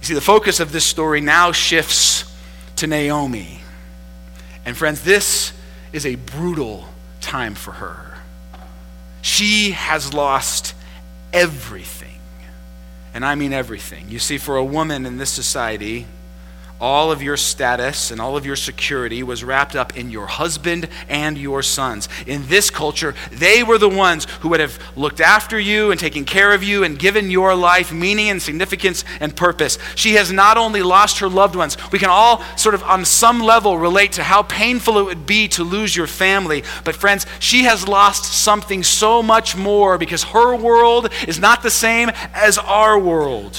You 0.00 0.06
see, 0.06 0.14
the 0.14 0.20
focus 0.20 0.60
of 0.60 0.72
this 0.72 0.84
story 0.84 1.20
now 1.22 1.52
shifts 1.52 2.24
to 2.76 2.86
Naomi. 2.86 3.60
And 4.66 4.76
friends, 4.76 5.04
this 5.04 5.52
is 5.92 6.04
a 6.04 6.16
brutal 6.16 6.86
time 7.20 7.54
for 7.54 7.72
her. 7.72 8.13
She 9.24 9.70
has 9.70 10.12
lost 10.12 10.74
everything. 11.32 12.20
And 13.14 13.24
I 13.24 13.36
mean 13.36 13.54
everything. 13.54 14.10
You 14.10 14.18
see, 14.18 14.36
for 14.36 14.58
a 14.58 14.64
woman 14.64 15.06
in 15.06 15.16
this 15.16 15.30
society, 15.30 16.04
all 16.84 17.10
of 17.10 17.22
your 17.22 17.38
status 17.38 18.10
and 18.10 18.20
all 18.20 18.36
of 18.36 18.44
your 18.44 18.56
security 18.56 19.22
was 19.22 19.42
wrapped 19.42 19.74
up 19.74 19.96
in 19.96 20.10
your 20.10 20.26
husband 20.26 20.86
and 21.08 21.38
your 21.38 21.62
sons. 21.62 22.10
In 22.26 22.46
this 22.48 22.68
culture, 22.68 23.14
they 23.32 23.62
were 23.62 23.78
the 23.78 23.88
ones 23.88 24.26
who 24.40 24.50
would 24.50 24.60
have 24.60 24.78
looked 24.94 25.22
after 25.22 25.58
you 25.58 25.90
and 25.90 25.98
taken 25.98 26.26
care 26.26 26.52
of 26.52 26.62
you 26.62 26.84
and 26.84 26.98
given 26.98 27.30
your 27.30 27.54
life 27.54 27.90
meaning 27.90 28.28
and 28.28 28.42
significance 28.42 29.02
and 29.18 29.34
purpose. 29.34 29.78
She 29.94 30.12
has 30.16 30.30
not 30.30 30.58
only 30.58 30.82
lost 30.82 31.20
her 31.20 31.28
loved 31.28 31.56
ones, 31.56 31.78
we 31.90 31.98
can 31.98 32.10
all 32.10 32.42
sort 32.54 32.74
of 32.74 32.82
on 32.82 33.06
some 33.06 33.40
level 33.40 33.78
relate 33.78 34.12
to 34.12 34.22
how 34.22 34.42
painful 34.42 34.98
it 34.98 35.04
would 35.04 35.24
be 35.24 35.48
to 35.48 35.64
lose 35.64 35.96
your 35.96 36.06
family. 36.06 36.64
But, 36.84 36.96
friends, 36.96 37.24
she 37.40 37.62
has 37.62 37.88
lost 37.88 38.24
something 38.24 38.82
so 38.82 39.22
much 39.22 39.56
more 39.56 39.96
because 39.96 40.24
her 40.24 40.54
world 40.54 41.08
is 41.26 41.38
not 41.38 41.62
the 41.62 41.70
same 41.70 42.10
as 42.34 42.58
our 42.58 42.98
world. 42.98 43.58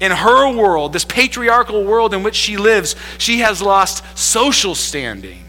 In 0.00 0.10
her 0.10 0.52
world, 0.52 0.92
this 0.92 1.04
patriarchal 1.04 1.84
world 1.84 2.14
in 2.14 2.22
which 2.22 2.34
she 2.34 2.56
lives, 2.56 2.96
she 3.18 3.38
has 3.38 3.62
lost 3.62 4.04
social 4.18 4.74
standing, 4.74 5.44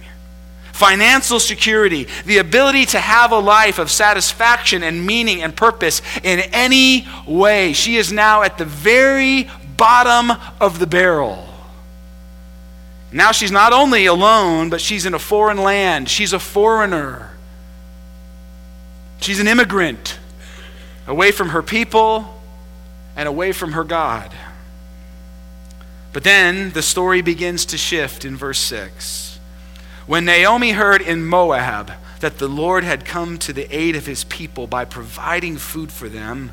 financial 0.72 1.40
security, 1.40 2.08
the 2.26 2.38
ability 2.38 2.86
to 2.88 3.00
have 3.00 3.32
a 3.32 3.40
life 3.40 3.80
of 3.80 3.90
satisfaction 3.90 4.84
and 4.84 5.06
meaning 5.06 5.42
and 5.42 5.56
purpose 5.56 6.02
in 6.24 6.40
any 6.54 7.08
way. 7.28 7.74
She 7.74 7.98
is 7.98 8.12
now 8.12 8.44
at 8.44 8.58
the 8.58 8.66
very 8.66 9.50
bottom 9.78 10.32
of 10.62 10.80
the 10.80 10.88
barrel. 10.88 11.48
Now 13.12 13.32
she's 13.32 13.52
not 13.52 13.74
only 13.74 14.06
alone, 14.06 14.70
but 14.70 14.82
she's 14.82 15.06
in 15.06 15.14
a 15.14 15.20
foreign 15.20 15.58
land. 15.58 16.10
She's 16.10 16.34
a 16.34 16.40
foreigner. 16.40 17.32
She's 19.22 19.40
an 19.40 19.48
immigrant 19.48 20.20
away 21.08 21.32
from 21.32 21.50
her 21.50 21.64
people 21.64 22.35
and 23.16 23.28
away 23.28 23.52
from 23.52 23.74
her 23.74 23.84
God. 23.84 24.32
But 26.14 26.24
then 26.24 26.72
the 26.72 26.82
story 26.82 27.22
begins 27.22 27.66
to 27.66 27.78
shift 27.78 28.24
in 28.24 28.38
verse 28.38 28.60
6. 28.60 29.40
When 30.08 30.24
Naomi 30.24 30.72
heard 30.72 31.02
in 31.02 31.26
Moab 31.26 31.92
that 32.22 32.38
the 32.38 32.48
Lord 32.48 32.84
had 32.84 33.06
come 33.06 33.38
to 33.40 33.52
the 33.52 33.68
aid 33.76 33.96
of 33.96 34.06
his 34.06 34.24
people 34.24 34.66
by 34.66 34.86
providing 34.86 35.58
food 35.58 35.92
for 35.92 36.08
them, 36.08 36.52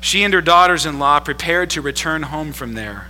she 0.00 0.22
and 0.22 0.34
her 0.34 0.40
daughters 0.40 0.84
in 0.84 0.98
law 0.98 1.20
prepared 1.20 1.70
to 1.70 1.80
return 1.80 2.24
home 2.24 2.52
from 2.52 2.74
there. 2.74 3.08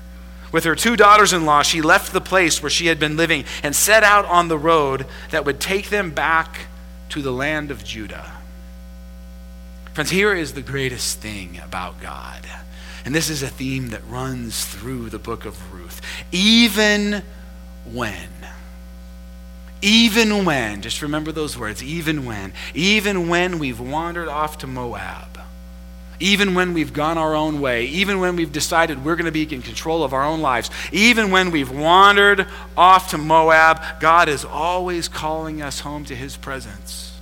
With 0.53 0.65
her 0.65 0.75
two 0.75 0.97
daughters 0.97 1.33
in 1.33 1.45
law, 1.45 1.63
she 1.63 1.83
left 1.83 2.13
the 2.13 2.21
place 2.21 2.63
where 2.63 2.71
she 2.71 2.87
had 2.87 2.99
been 2.99 3.17
living 3.17 3.45
and 3.63 3.75
set 3.75 4.03
out 4.03 4.25
on 4.27 4.49
the 4.49 4.57
road 4.57 5.05
that 5.31 5.45
would 5.45 5.61
take 5.61 5.91
them 5.91 6.11
back 6.11 6.67
to 7.11 7.21
the 7.23 7.33
land 7.33 7.71
of 7.71 7.85
Judah. 7.85 8.33
Friends, 9.95 10.11
here 10.11 10.33
is 10.33 10.53
the 10.53 10.63
greatest 10.63 11.19
thing 11.19 11.61
about 11.63 12.01
God 12.01 12.47
and 13.09 13.15
this 13.15 13.31
is 13.31 13.43
a 13.43 13.49
theme 13.49 13.89
that 13.89 14.07
runs 14.07 14.67
through 14.67 15.09
the 15.09 15.19
book 15.19 15.47
of 15.47 15.73
Ruth. 15.73 16.03
Even 16.31 17.23
when, 17.87 18.29
even 19.81 20.45
when, 20.45 20.83
just 20.83 21.01
remember 21.01 21.33
those 21.33 21.57
words, 21.57 21.83
even 21.83 22.27
when, 22.27 22.53
even 22.75 23.31
when 23.31 23.59
we've 23.59 23.81
wandered 23.81 24.29
off 24.29 24.59
to 24.59 24.67
Moab, 24.67 25.41
even 26.21 26.55
when 26.55 26.75
we've 26.75 26.93
gone 26.93 27.17
our 27.17 27.35
own 27.35 27.63
way, 27.63 27.87
even 27.87 28.21
when 28.21 28.37
we've 28.37 28.53
decided 28.53 29.03
we're 29.03 29.17
going 29.17 29.25
to 29.25 29.33
be 29.33 29.51
in 29.55 29.63
control 29.63 30.05
of 30.05 30.13
our 30.13 30.25
own 30.25 30.43
lives, 30.43 30.71
even 30.93 31.31
when 31.31 31.51
we've 31.51 31.71
wandered 31.71 32.47
off 32.77 33.13
to 33.13 33.17
Moab, 33.17 33.81
God 34.01 34.29
is 34.29 34.45
always 34.45 35.09
calling 35.09 35.63
us 35.63 35.81
home 35.81 36.05
to 36.05 36.15
His 36.15 36.37
presence. 36.37 37.18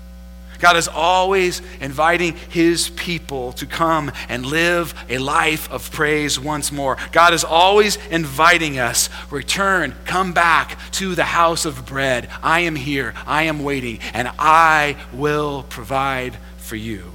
God 0.59 0.77
is 0.77 0.88
always 0.88 1.61
inviting 1.81 2.35
his 2.51 2.88
people 2.90 3.53
to 3.53 3.66
come 3.66 4.12
and 4.29 4.47
live 4.47 4.95
a 5.09 5.19
life 5.19 5.71
of 5.71 5.90
praise 5.90 6.38
once 6.38 6.73
more. 6.73 6.97
God 7.12 7.35
is 7.35 7.45
always 7.45 7.97
inviting 8.11 8.79
us, 8.79 9.09
return, 9.31 9.95
come 10.05 10.33
back 10.33 10.79
to 10.92 11.14
the 11.14 11.25
house 11.25 11.64
of 11.64 11.87
bread. 11.87 12.29
I 12.42 12.61
am 12.61 12.77
here, 12.77 13.14
I 13.27 13.45
am 13.45 13.62
waiting, 13.62 13.99
and 14.14 14.31
I 14.38 14.97
will 15.12 15.64
provide 15.64 16.38
for 16.59 16.77
you. 16.77 17.12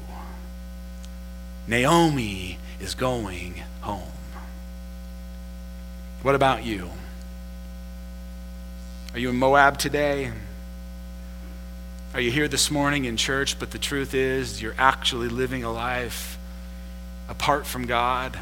Naomi 1.68 2.58
is 2.80 2.96
going 2.96 3.64
home. 3.82 4.12
What 6.22 6.36
about 6.36 6.64
you? 6.64 6.90
Are 9.14 9.20
you 9.20 9.30
in 9.30 9.36
Moab 9.36 9.78
today? 9.78 10.32
Are 12.14 12.20
you 12.20 12.30
here 12.30 12.50
this 12.50 12.70
morning 12.70 13.06
in 13.06 13.16
church, 13.16 13.58
but 13.58 13.72
the 13.72 13.78
truth 13.78 14.14
is 14.14 14.62
you're 14.62 14.76
actually 14.78 15.30
living 15.30 15.64
a 15.64 15.72
life 15.72 16.38
apart 17.30 17.66
from 17.66 17.86
God? 17.86 18.38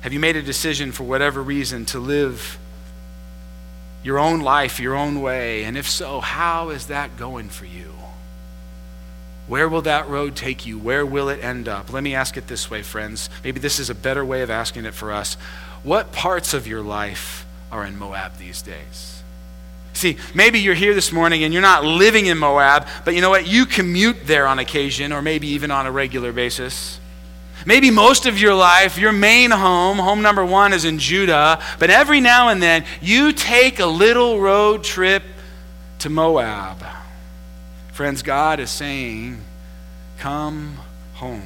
Have 0.00 0.12
you 0.12 0.18
made 0.18 0.34
a 0.34 0.42
decision 0.42 0.90
for 0.90 1.04
whatever 1.04 1.40
reason 1.40 1.84
to 1.86 2.00
live 2.00 2.58
your 4.02 4.18
own 4.18 4.40
life 4.40 4.80
your 4.80 4.96
own 4.96 5.22
way? 5.22 5.62
And 5.62 5.78
if 5.78 5.88
so, 5.88 6.18
how 6.18 6.70
is 6.70 6.88
that 6.88 7.16
going 7.16 7.48
for 7.48 7.64
you? 7.64 7.94
Where 9.46 9.68
will 9.68 9.82
that 9.82 10.08
road 10.08 10.34
take 10.34 10.66
you? 10.66 10.80
Where 10.80 11.06
will 11.06 11.28
it 11.28 11.44
end 11.44 11.68
up? 11.68 11.92
Let 11.92 12.02
me 12.02 12.16
ask 12.16 12.36
it 12.36 12.48
this 12.48 12.68
way, 12.68 12.82
friends. 12.82 13.30
Maybe 13.44 13.60
this 13.60 13.78
is 13.78 13.88
a 13.88 13.94
better 13.94 14.24
way 14.24 14.42
of 14.42 14.50
asking 14.50 14.84
it 14.84 14.94
for 14.94 15.12
us. 15.12 15.34
What 15.84 16.10
parts 16.10 16.54
of 16.54 16.66
your 16.66 16.82
life 16.82 17.46
are 17.70 17.84
in 17.84 17.96
Moab 17.96 18.38
these 18.38 18.62
days? 18.62 19.13
See, 19.94 20.16
maybe 20.34 20.58
you're 20.58 20.74
here 20.74 20.92
this 20.92 21.12
morning 21.12 21.44
and 21.44 21.52
you're 21.52 21.62
not 21.62 21.84
living 21.84 22.26
in 22.26 22.36
Moab, 22.36 22.86
but 23.04 23.14
you 23.14 23.20
know 23.20 23.30
what? 23.30 23.46
You 23.46 23.64
commute 23.64 24.26
there 24.26 24.46
on 24.46 24.58
occasion 24.58 25.12
or 25.12 25.22
maybe 25.22 25.46
even 25.48 25.70
on 25.70 25.86
a 25.86 25.92
regular 25.92 26.32
basis. 26.32 27.00
Maybe 27.64 27.90
most 27.90 28.26
of 28.26 28.38
your 28.38 28.54
life, 28.54 28.98
your 28.98 29.12
main 29.12 29.50
home, 29.50 29.98
home 29.98 30.20
number 30.20 30.44
one, 30.44 30.72
is 30.72 30.84
in 30.84 30.98
Judah, 30.98 31.62
but 31.78 31.88
every 31.88 32.20
now 32.20 32.48
and 32.48 32.62
then 32.62 32.84
you 33.00 33.32
take 33.32 33.78
a 33.78 33.86
little 33.86 34.40
road 34.40 34.84
trip 34.84 35.22
to 36.00 36.10
Moab. 36.10 36.84
Friends, 37.92 38.22
God 38.22 38.60
is 38.60 38.70
saying, 38.70 39.40
Come 40.18 40.78
home. 41.14 41.42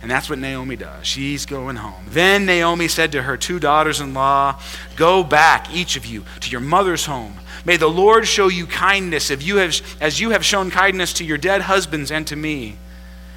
And 0.00 0.10
that's 0.10 0.30
what 0.30 0.38
Naomi 0.38 0.76
does. 0.76 1.06
She's 1.06 1.44
going 1.44 1.76
home. 1.76 2.04
Then 2.08 2.46
Naomi 2.46 2.86
said 2.86 3.12
to 3.12 3.22
her 3.22 3.36
two 3.36 3.58
daughters 3.58 4.00
in 4.00 4.14
law, 4.14 4.60
Go 4.96 5.24
back, 5.24 5.74
each 5.74 5.96
of 5.96 6.06
you, 6.06 6.24
to 6.40 6.50
your 6.50 6.60
mother's 6.60 7.06
home. 7.06 7.34
May 7.64 7.76
the 7.76 7.88
Lord 7.88 8.26
show 8.26 8.48
you 8.48 8.66
kindness 8.66 9.30
if 9.30 9.42
you 9.42 9.56
have, 9.56 9.80
as 10.00 10.20
you 10.20 10.30
have 10.30 10.44
shown 10.44 10.70
kindness 10.70 11.12
to 11.14 11.24
your 11.24 11.38
dead 11.38 11.62
husbands 11.62 12.12
and 12.12 12.26
to 12.28 12.36
me. 12.36 12.76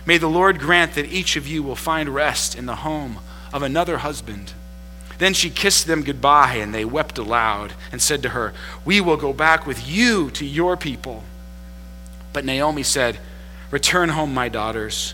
May 0.05 0.17
the 0.17 0.29
Lord 0.29 0.59
grant 0.59 0.93
that 0.93 1.11
each 1.11 1.35
of 1.35 1.47
you 1.47 1.63
will 1.63 1.75
find 1.75 2.09
rest 2.09 2.55
in 2.55 2.67
the 2.67 2.77
home 2.77 3.19
of 3.51 3.63
another 3.63 3.99
husband. 3.99 4.53
Then 5.17 5.33
she 5.33 5.49
kissed 5.49 5.85
them 5.87 6.03
goodbye, 6.03 6.55
and 6.55 6.73
they 6.73 6.85
wept 6.85 7.17
aloud 7.17 7.73
and 7.91 8.01
said 8.01 8.23
to 8.23 8.29
her, 8.29 8.53
We 8.85 9.01
will 9.01 9.17
go 9.17 9.33
back 9.33 9.67
with 9.67 9.87
you 9.87 10.31
to 10.31 10.45
your 10.45 10.77
people. 10.77 11.23
But 12.33 12.45
Naomi 12.45 12.83
said, 12.83 13.19
Return 13.69 14.09
home, 14.09 14.33
my 14.33 14.49
daughters. 14.49 15.13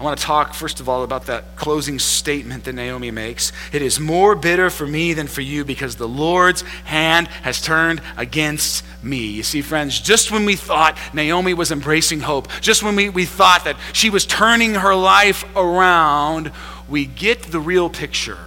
I 0.00 0.02
want 0.02 0.18
to 0.18 0.24
talk, 0.24 0.54
first 0.54 0.80
of 0.80 0.88
all, 0.88 1.02
about 1.02 1.26
that 1.26 1.56
closing 1.56 1.98
statement 1.98 2.64
that 2.64 2.72
Naomi 2.72 3.10
makes. 3.10 3.52
It 3.70 3.82
is 3.82 4.00
more 4.00 4.34
bitter 4.34 4.70
for 4.70 4.86
me 4.86 5.12
than 5.12 5.26
for 5.26 5.42
you 5.42 5.62
because 5.62 5.96
the 5.96 6.08
Lord's 6.08 6.62
hand 6.62 7.28
has 7.28 7.60
turned 7.60 8.00
against 8.16 8.82
me. 9.02 9.26
You 9.26 9.42
see, 9.42 9.60
friends, 9.60 10.00
just 10.00 10.32
when 10.32 10.46
we 10.46 10.56
thought 10.56 10.96
Naomi 11.12 11.52
was 11.52 11.70
embracing 11.70 12.20
hope, 12.20 12.48
just 12.62 12.82
when 12.82 12.96
we, 12.96 13.10
we 13.10 13.26
thought 13.26 13.64
that 13.64 13.76
she 13.92 14.08
was 14.08 14.24
turning 14.24 14.76
her 14.76 14.94
life 14.94 15.44
around, 15.54 16.50
we 16.88 17.04
get 17.04 17.42
the 17.42 17.60
real 17.60 17.90
picture. 17.90 18.38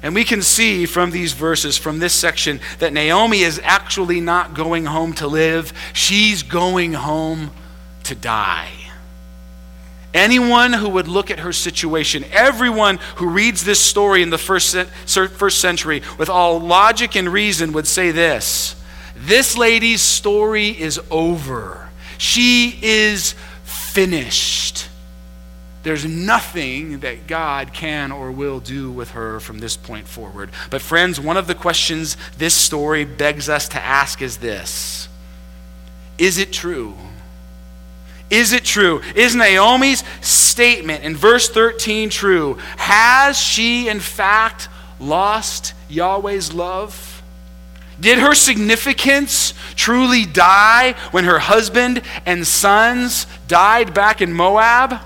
And 0.00 0.14
we 0.14 0.22
can 0.22 0.42
see 0.42 0.86
from 0.86 1.10
these 1.10 1.32
verses, 1.32 1.76
from 1.76 1.98
this 1.98 2.12
section, 2.12 2.60
that 2.78 2.92
Naomi 2.92 3.40
is 3.40 3.60
actually 3.64 4.20
not 4.20 4.54
going 4.54 4.84
home 4.84 5.12
to 5.14 5.26
live, 5.26 5.72
she's 5.92 6.44
going 6.44 6.92
home 6.92 7.50
to 8.04 8.14
die. 8.14 8.85
Anyone 10.16 10.72
who 10.72 10.88
would 10.88 11.08
look 11.08 11.30
at 11.30 11.40
her 11.40 11.52
situation, 11.52 12.24
everyone 12.32 12.98
who 13.16 13.28
reads 13.28 13.62
this 13.62 13.78
story 13.78 14.22
in 14.22 14.30
the 14.30 14.38
first, 14.38 14.74
first 14.74 15.58
century 15.58 16.00
with 16.16 16.30
all 16.30 16.58
logic 16.58 17.16
and 17.16 17.30
reason 17.30 17.72
would 17.72 17.86
say 17.86 18.12
this 18.12 18.82
This 19.14 19.58
lady's 19.58 20.00
story 20.00 20.68
is 20.68 20.98
over. 21.10 21.90
She 22.16 22.78
is 22.80 23.34
finished. 23.64 24.88
There's 25.82 26.06
nothing 26.06 27.00
that 27.00 27.26
God 27.26 27.74
can 27.74 28.10
or 28.10 28.32
will 28.32 28.58
do 28.58 28.90
with 28.90 29.10
her 29.10 29.38
from 29.38 29.58
this 29.58 29.76
point 29.76 30.08
forward. 30.08 30.48
But, 30.70 30.80
friends, 30.80 31.20
one 31.20 31.36
of 31.36 31.46
the 31.46 31.54
questions 31.54 32.16
this 32.38 32.54
story 32.54 33.04
begs 33.04 33.50
us 33.50 33.68
to 33.68 33.84
ask 33.84 34.22
is 34.22 34.38
this 34.38 35.10
Is 36.16 36.38
it 36.38 36.54
true? 36.54 36.94
Is 38.30 38.52
it 38.52 38.64
true? 38.64 39.02
Is 39.14 39.36
Naomi's 39.36 40.02
statement 40.20 41.04
in 41.04 41.16
verse 41.16 41.48
13 41.48 42.10
true? 42.10 42.54
Has 42.76 43.38
she, 43.38 43.88
in 43.88 44.00
fact, 44.00 44.68
lost 44.98 45.74
Yahweh's 45.88 46.52
love? 46.52 47.22
Did 47.98 48.18
her 48.18 48.34
significance 48.34 49.54
truly 49.74 50.26
die 50.26 50.94
when 51.12 51.24
her 51.24 51.38
husband 51.38 52.02
and 52.26 52.46
sons 52.46 53.26
died 53.48 53.94
back 53.94 54.20
in 54.20 54.32
Moab? 54.32 55.00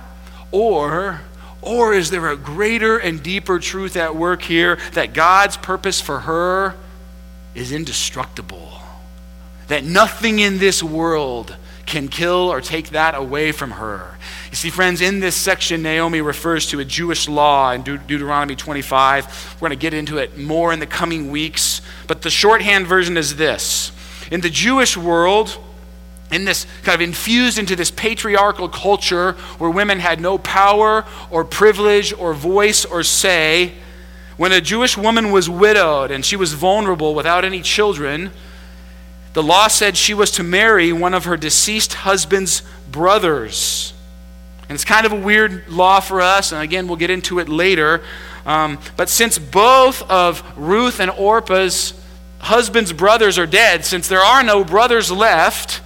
Or, 0.50 1.20
or 1.62 1.92
is 1.92 2.10
there 2.10 2.28
a 2.28 2.36
greater 2.36 2.98
and 2.98 3.22
deeper 3.22 3.58
truth 3.60 3.96
at 3.96 4.16
work 4.16 4.42
here 4.42 4.78
that 4.94 5.12
God's 5.12 5.56
purpose 5.56 6.00
for 6.00 6.20
her 6.20 6.74
is 7.54 7.70
indestructible? 7.70 8.80
That 9.68 9.84
nothing 9.84 10.40
in 10.40 10.58
this 10.58 10.82
world 10.82 11.54
can 11.90 12.08
kill 12.08 12.50
or 12.50 12.60
take 12.60 12.90
that 12.90 13.14
away 13.14 13.52
from 13.52 13.72
her. 13.72 14.16
You 14.50 14.56
see, 14.56 14.70
friends, 14.70 15.00
in 15.00 15.20
this 15.20 15.34
section, 15.34 15.82
Naomi 15.82 16.20
refers 16.20 16.66
to 16.68 16.80
a 16.80 16.84
Jewish 16.84 17.28
law 17.28 17.72
in 17.72 17.82
De- 17.82 17.98
Deuteronomy 17.98 18.56
25. 18.56 19.56
We're 19.56 19.68
going 19.68 19.78
to 19.78 19.82
get 19.82 19.92
into 19.92 20.16
it 20.16 20.38
more 20.38 20.72
in 20.72 20.78
the 20.78 20.86
coming 20.86 21.30
weeks. 21.30 21.82
But 22.06 22.22
the 22.22 22.30
shorthand 22.30 22.86
version 22.86 23.16
is 23.16 23.36
this 23.36 23.92
In 24.30 24.40
the 24.40 24.48
Jewish 24.48 24.96
world, 24.96 25.58
in 26.30 26.44
this 26.44 26.64
kind 26.84 26.94
of 26.94 27.00
infused 27.00 27.58
into 27.58 27.74
this 27.74 27.90
patriarchal 27.90 28.68
culture 28.68 29.32
where 29.58 29.68
women 29.68 29.98
had 29.98 30.20
no 30.20 30.38
power 30.38 31.04
or 31.30 31.44
privilege 31.44 32.12
or 32.12 32.34
voice 32.34 32.84
or 32.84 33.02
say, 33.02 33.72
when 34.36 34.52
a 34.52 34.60
Jewish 34.60 34.96
woman 34.96 35.32
was 35.32 35.50
widowed 35.50 36.10
and 36.10 36.24
she 36.24 36.36
was 36.36 36.54
vulnerable 36.54 37.14
without 37.14 37.44
any 37.44 37.60
children, 37.60 38.30
the 39.32 39.42
law 39.42 39.68
said 39.68 39.96
she 39.96 40.14
was 40.14 40.30
to 40.32 40.42
marry 40.42 40.92
one 40.92 41.14
of 41.14 41.24
her 41.24 41.36
deceased 41.36 41.94
husband's 41.94 42.62
brothers. 42.90 43.92
And 44.62 44.74
it's 44.74 44.84
kind 44.84 45.06
of 45.06 45.12
a 45.12 45.16
weird 45.16 45.68
law 45.68 46.00
for 46.00 46.20
us, 46.20 46.52
and 46.52 46.62
again, 46.62 46.86
we'll 46.88 46.96
get 46.96 47.10
into 47.10 47.38
it 47.38 47.48
later. 47.48 48.02
Um, 48.46 48.78
but 48.96 49.08
since 49.08 49.38
both 49.38 50.08
of 50.10 50.42
Ruth 50.56 51.00
and 51.00 51.10
Orpah's 51.10 51.94
husband's 52.38 52.92
brothers 52.92 53.38
are 53.38 53.46
dead, 53.46 53.84
since 53.84 54.08
there 54.08 54.20
are 54.20 54.42
no 54.42 54.64
brothers 54.64 55.10
left, 55.10 55.80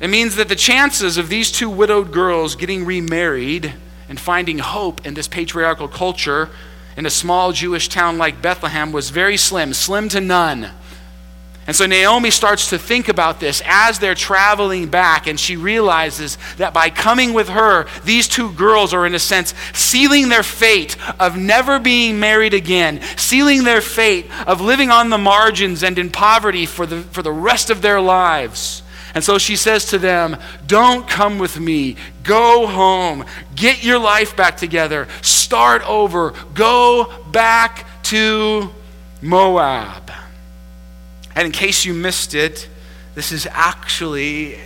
it 0.00 0.08
means 0.08 0.36
that 0.36 0.48
the 0.48 0.56
chances 0.56 1.16
of 1.16 1.28
these 1.28 1.50
two 1.50 1.70
widowed 1.70 2.12
girls 2.12 2.54
getting 2.54 2.84
remarried 2.84 3.74
and 4.08 4.20
finding 4.20 4.58
hope 4.58 5.04
in 5.06 5.14
this 5.14 5.26
patriarchal 5.26 5.88
culture 5.88 6.50
in 6.96 7.06
a 7.06 7.10
small 7.10 7.52
Jewish 7.52 7.88
town 7.88 8.18
like 8.18 8.40
Bethlehem 8.40 8.92
was 8.92 9.10
very 9.10 9.36
slim, 9.36 9.74
slim 9.74 10.08
to 10.10 10.20
none. 10.20 10.70
And 11.66 11.74
so 11.74 11.84
Naomi 11.86 12.30
starts 12.30 12.70
to 12.70 12.78
think 12.78 13.08
about 13.08 13.40
this 13.40 13.60
as 13.64 13.98
they're 13.98 14.14
traveling 14.14 14.88
back, 14.88 15.26
and 15.26 15.38
she 15.38 15.56
realizes 15.56 16.38
that 16.58 16.72
by 16.72 16.90
coming 16.90 17.32
with 17.32 17.48
her, 17.48 17.86
these 18.04 18.28
two 18.28 18.52
girls 18.52 18.94
are, 18.94 19.04
in 19.04 19.14
a 19.16 19.18
sense, 19.18 19.52
sealing 19.74 20.28
their 20.28 20.44
fate 20.44 20.96
of 21.18 21.36
never 21.36 21.80
being 21.80 22.20
married 22.20 22.54
again, 22.54 23.00
sealing 23.16 23.64
their 23.64 23.80
fate 23.80 24.26
of 24.46 24.60
living 24.60 24.90
on 24.90 25.10
the 25.10 25.18
margins 25.18 25.82
and 25.82 25.98
in 25.98 26.10
poverty 26.10 26.66
for 26.66 26.86
the, 26.86 27.00
for 27.00 27.22
the 27.22 27.32
rest 27.32 27.68
of 27.68 27.82
their 27.82 28.00
lives. 28.00 28.82
And 29.16 29.24
so 29.24 29.38
she 29.38 29.56
says 29.56 29.86
to 29.86 29.98
them, 29.98 30.36
Don't 30.66 31.08
come 31.08 31.38
with 31.38 31.58
me. 31.58 31.96
Go 32.22 32.66
home. 32.66 33.24
Get 33.54 33.82
your 33.82 33.98
life 33.98 34.36
back 34.36 34.56
together. 34.56 35.08
Start 35.22 35.82
over. 35.88 36.32
Go 36.54 37.12
back 37.32 37.86
to 38.04 38.70
Moab. 39.22 40.15
And 41.36 41.44
in 41.46 41.52
case 41.52 41.84
you 41.84 41.92
missed 41.92 42.34
it, 42.34 42.68
this 43.14 43.30
is 43.30 43.46
actually 43.52 44.58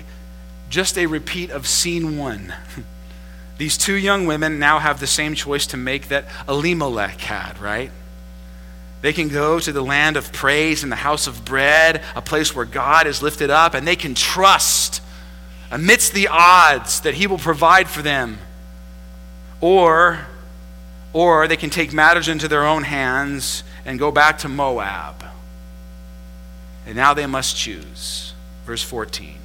just 0.70 0.96
a 0.96 1.06
repeat 1.06 1.50
of 1.50 1.66
scene 1.66 2.16
one. 2.16 2.54
These 3.58 3.76
two 3.76 3.94
young 3.94 4.24
women 4.24 4.58
now 4.58 4.78
have 4.78 5.00
the 5.00 5.06
same 5.06 5.34
choice 5.34 5.66
to 5.66 5.76
make 5.76 6.08
that 6.08 6.26
Elimelech 6.48 7.20
had, 7.20 7.58
right? 7.58 7.90
They 9.02 9.12
can 9.12 9.28
go 9.28 9.58
to 9.58 9.72
the 9.72 9.82
land 9.82 10.16
of 10.16 10.32
praise 10.32 10.82
and 10.82 10.92
the 10.92 10.96
house 10.96 11.26
of 11.26 11.44
bread, 11.44 12.02
a 12.14 12.22
place 12.22 12.54
where 12.54 12.64
God 12.64 13.06
is 13.06 13.20
lifted 13.20 13.50
up, 13.50 13.74
and 13.74 13.86
they 13.86 13.96
can 13.96 14.14
trust 14.14 15.02
amidst 15.70 16.14
the 16.14 16.28
odds 16.28 17.00
that 17.00 17.14
He 17.14 17.26
will 17.26 17.38
provide 17.38 17.88
for 17.88 18.00
them. 18.00 18.38
Or, 19.60 20.26
or 21.12 21.48
they 21.48 21.56
can 21.56 21.70
take 21.70 21.92
matters 21.92 22.28
into 22.28 22.48
their 22.48 22.64
own 22.64 22.84
hands 22.84 23.64
and 23.84 23.98
go 23.98 24.10
back 24.10 24.38
to 24.38 24.48
Moab. 24.48 25.19
And 26.86 26.96
now 26.96 27.14
they 27.14 27.26
must 27.26 27.56
choose. 27.56 28.32
Verse 28.64 28.82
14. 28.82 29.38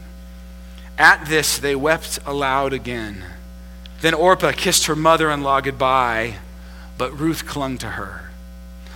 At 0.98 1.26
this 1.26 1.58
they 1.58 1.76
wept 1.76 2.19
aloud 2.26 2.74
again. 2.74 3.24
Then 4.02 4.13
Orpah 4.13 4.52
kissed 4.52 4.86
her 4.86 4.95
mother 4.95 5.30
in 5.32 5.41
law 5.41 5.62
goodbye, 5.62 6.36
but 6.98 7.17
Ruth 7.19 7.45
clung 7.45 7.78
to 7.80 7.88
her. 7.88 8.30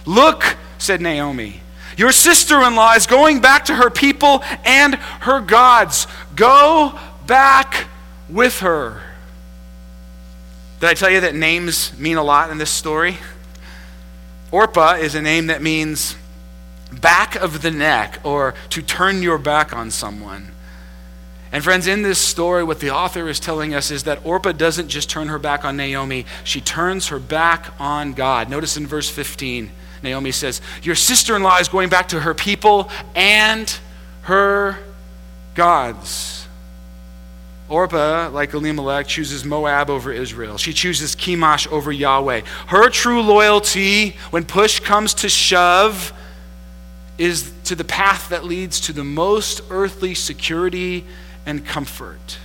Look, 0.06 0.58
said 0.78 1.02
Naomi, 1.02 1.62
your 1.98 2.12
sister 2.12 2.62
in 2.62 2.76
law 2.76 2.94
is 2.94 3.08
going 3.08 3.42
back 3.42 3.66
to 3.66 3.76
her 3.76 3.90
people 3.90 4.42
and 4.64 4.96
her 4.96 5.42
gods. 5.42 6.08
Go 6.36 6.98
back 7.26 7.88
with 8.30 8.60
her. 8.60 9.02
Did 10.80 10.90
I 10.90 10.94
tell 10.94 11.10
you 11.10 11.22
that 11.22 11.36
names 11.36 11.98
mean 12.00 12.16
a 12.16 12.24
lot 12.24 12.52
in 12.52 12.58
this 12.58 12.72
story? 12.72 13.18
Orpah 14.52 14.94
is 14.94 15.14
a 15.14 15.22
name 15.22 15.48
that 15.48 15.62
means 15.62 16.16
back 16.92 17.36
of 17.36 17.62
the 17.62 17.72
neck 17.72 18.20
or 18.24 18.54
to 18.70 18.82
turn 18.82 19.22
your 19.22 19.38
back 19.38 19.74
on 19.74 19.92
someone. 19.92 20.52
And 21.52 21.64
friends, 21.64 21.88
in 21.88 22.04
this 22.04 22.20
story, 22.20 22.64
what 22.64 22.80
the 22.80 22.92
author 22.92 23.28
is 23.28 23.40
telling 23.40 23.74
us 23.74 23.90
is 23.90 24.04
that 24.04 24.24
Orpah 24.24 24.52
doesn't 24.52 24.88
just 24.88 25.10
turn 25.10 25.30
her 25.30 25.40
back 25.40 25.66
on 25.66 25.78
Naomi, 25.78 26.26
she 26.44 26.62
turns 26.62 27.08
her 27.08 27.20
back 27.20 27.74
on 27.80 28.14
God. 28.14 28.50
Notice 28.50 28.78
in 28.78 28.86
verse 28.86 29.10
15, 29.10 29.72
Naomi 30.04 30.32
says, 30.32 30.62
Your 30.84 30.96
sister 30.96 31.36
in 31.36 31.42
law 31.42 31.58
is 31.58 31.68
going 31.68 31.90
back 31.90 32.10
to 32.10 32.20
her 32.20 32.36
people 32.36 32.90
and 33.16 33.80
her 34.24 34.78
gods. 35.56 36.48
Orpah, 37.68 38.30
like 38.30 38.54
Elimelech, 38.54 39.08
chooses 39.08 39.46
Moab 39.46 39.90
over 39.90 40.12
Israel. 40.12 40.58
She 40.58 40.74
chooses 40.74 41.16
Chemosh 41.16 41.68
over 41.72 41.92
Yahweh. 41.92 42.42
Her 42.68 42.90
true 42.90 43.22
loyalty, 43.22 44.16
when 44.32 44.46
push 44.46 44.80
comes 44.80 45.14
to 45.16 45.30
shove, 45.30 46.14
is 47.20 47.52
to 47.66 47.76
the 47.76 47.84
path 47.84 48.30
that 48.30 48.46
leads 48.46 48.80
to 48.80 48.94
the 48.94 49.04
most 49.04 49.62
earthly 49.70 50.16
security 50.16 51.06
and 51.46 51.66
comfort. 51.66 52.40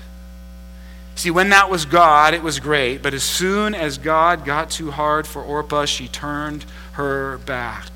See, 1.14 1.30
when 1.30 1.50
that 1.50 1.70
was 1.70 1.84
God, 1.84 2.34
it 2.34 2.42
was 2.42 2.58
great, 2.58 3.00
but 3.00 3.14
as 3.14 3.22
soon 3.22 3.74
as 3.74 3.98
God 3.98 4.44
got 4.44 4.70
too 4.70 4.90
hard 4.90 5.28
for 5.28 5.40
Orpah, 5.40 5.84
she 5.84 6.08
turned 6.08 6.64
her 6.92 7.38
back. 7.38 7.88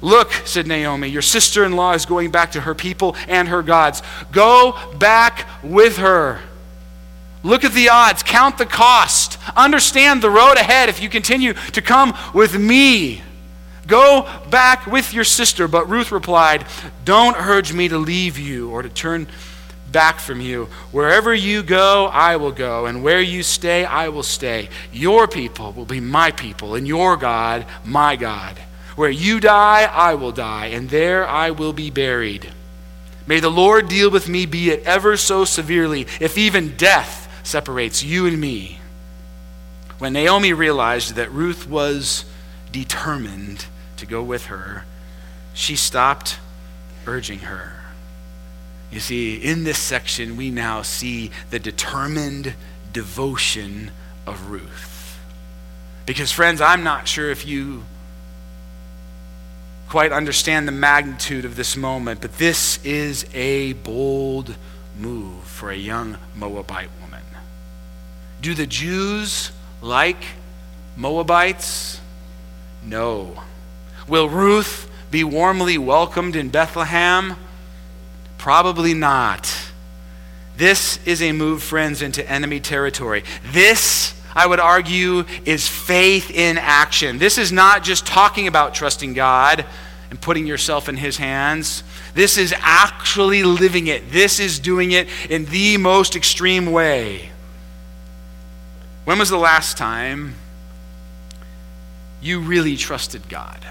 Look, 0.00 0.32
said 0.44 0.66
Naomi, 0.66 1.08
your 1.08 1.22
sister 1.22 1.64
in 1.64 1.72
law 1.72 1.92
is 1.92 2.04
going 2.04 2.32
back 2.32 2.52
to 2.52 2.60
her 2.60 2.74
people 2.74 3.16
and 3.28 3.48
her 3.48 3.62
gods. 3.62 4.02
Go 4.32 4.76
back 4.98 5.48
with 5.62 5.98
her. 5.98 6.40
Look 7.44 7.64
at 7.64 7.72
the 7.72 7.88
odds, 7.88 8.24
count 8.24 8.58
the 8.58 8.66
cost, 8.66 9.38
understand 9.56 10.20
the 10.20 10.30
road 10.30 10.56
ahead 10.56 10.88
if 10.88 11.00
you 11.00 11.08
continue 11.08 11.52
to 11.52 11.80
come 11.80 12.16
with 12.34 12.58
me. 12.58 13.22
Go 13.88 14.28
back 14.50 14.86
with 14.86 15.12
your 15.12 15.24
sister. 15.24 15.66
But 15.66 15.88
Ruth 15.88 16.12
replied, 16.12 16.66
Don't 17.04 17.36
urge 17.36 17.72
me 17.72 17.88
to 17.88 17.98
leave 17.98 18.38
you 18.38 18.70
or 18.70 18.82
to 18.82 18.88
turn 18.88 19.26
back 19.90 20.20
from 20.20 20.40
you. 20.40 20.66
Wherever 20.92 21.34
you 21.34 21.62
go, 21.62 22.06
I 22.06 22.36
will 22.36 22.52
go, 22.52 22.86
and 22.86 23.02
where 23.02 23.22
you 23.22 23.42
stay, 23.42 23.84
I 23.84 24.10
will 24.10 24.22
stay. 24.22 24.68
Your 24.92 25.26
people 25.26 25.72
will 25.72 25.86
be 25.86 26.00
my 26.00 26.30
people, 26.30 26.74
and 26.74 26.86
your 26.86 27.16
God, 27.16 27.66
my 27.84 28.14
God. 28.14 28.58
Where 28.94 29.10
you 29.10 29.40
die, 29.40 29.84
I 29.84 30.14
will 30.14 30.32
die, 30.32 30.66
and 30.66 30.90
there 30.90 31.26
I 31.26 31.50
will 31.50 31.72
be 31.72 31.90
buried. 31.90 32.52
May 33.26 33.40
the 33.40 33.50
Lord 33.50 33.88
deal 33.88 34.10
with 34.10 34.28
me, 34.28 34.44
be 34.44 34.70
it 34.70 34.82
ever 34.84 35.16
so 35.16 35.44
severely, 35.44 36.02
if 36.20 36.36
even 36.36 36.76
death 36.76 37.40
separates 37.42 38.02
you 38.02 38.26
and 38.26 38.38
me. 38.38 38.80
When 39.98 40.12
Naomi 40.12 40.52
realized 40.52 41.14
that 41.14 41.32
Ruth 41.32 41.68
was 41.68 42.26
determined 42.70 43.64
to 43.98 44.06
go 44.06 44.22
with 44.22 44.46
her, 44.46 44.84
she 45.54 45.76
stopped 45.76 46.38
urging 47.06 47.40
her. 47.40 47.72
You 48.90 49.00
see, 49.00 49.36
in 49.36 49.64
this 49.64 49.78
section, 49.78 50.36
we 50.36 50.50
now 50.50 50.82
see 50.82 51.30
the 51.50 51.58
determined, 51.58 52.54
devotion 52.92 53.90
of 54.26 54.50
Ruth. 54.50 55.20
Because, 56.06 56.32
friends, 56.32 56.60
I'm 56.60 56.82
not 56.82 57.06
sure 57.06 57.30
if 57.30 57.46
you 57.46 57.84
quite 59.88 60.12
understand 60.12 60.66
the 60.66 60.72
magnitude 60.72 61.44
of 61.44 61.56
this 61.56 61.76
moment, 61.76 62.20
but 62.20 62.38
this 62.38 62.82
is 62.84 63.26
a 63.34 63.74
bold 63.74 64.54
move 64.98 65.44
for 65.44 65.70
a 65.70 65.76
young 65.76 66.18
Moabite 66.34 66.90
woman. 67.02 67.22
Do 68.40 68.54
the 68.54 68.66
Jews 68.66 69.50
like 69.82 70.24
Moabites? 70.96 72.00
No. 72.82 73.42
Will 74.08 74.28
Ruth 74.28 74.90
be 75.10 75.22
warmly 75.22 75.76
welcomed 75.78 76.34
in 76.34 76.48
Bethlehem? 76.48 77.36
Probably 78.38 78.94
not. 78.94 79.54
This 80.56 80.98
is 81.06 81.22
a 81.22 81.32
move, 81.32 81.62
friends, 81.62 82.02
into 82.02 82.28
enemy 82.28 82.58
territory. 82.58 83.22
This, 83.52 84.18
I 84.34 84.46
would 84.46 84.60
argue, 84.60 85.24
is 85.44 85.68
faith 85.68 86.30
in 86.30 86.58
action. 86.58 87.18
This 87.18 87.38
is 87.38 87.52
not 87.52 87.84
just 87.84 88.06
talking 88.06 88.48
about 88.48 88.74
trusting 88.74 89.14
God 89.14 89.64
and 90.10 90.20
putting 90.20 90.46
yourself 90.46 90.88
in 90.88 90.96
His 90.96 91.18
hands. 91.18 91.84
This 92.14 92.38
is 92.38 92.54
actually 92.58 93.42
living 93.42 93.86
it. 93.88 94.10
This 94.10 94.40
is 94.40 94.58
doing 94.58 94.92
it 94.92 95.08
in 95.28 95.44
the 95.44 95.76
most 95.76 96.16
extreme 96.16 96.72
way. 96.72 97.30
When 99.04 99.18
was 99.18 99.28
the 99.28 99.38
last 99.38 99.76
time 99.76 100.34
you 102.20 102.40
really 102.40 102.76
trusted 102.76 103.28
God? 103.28 103.64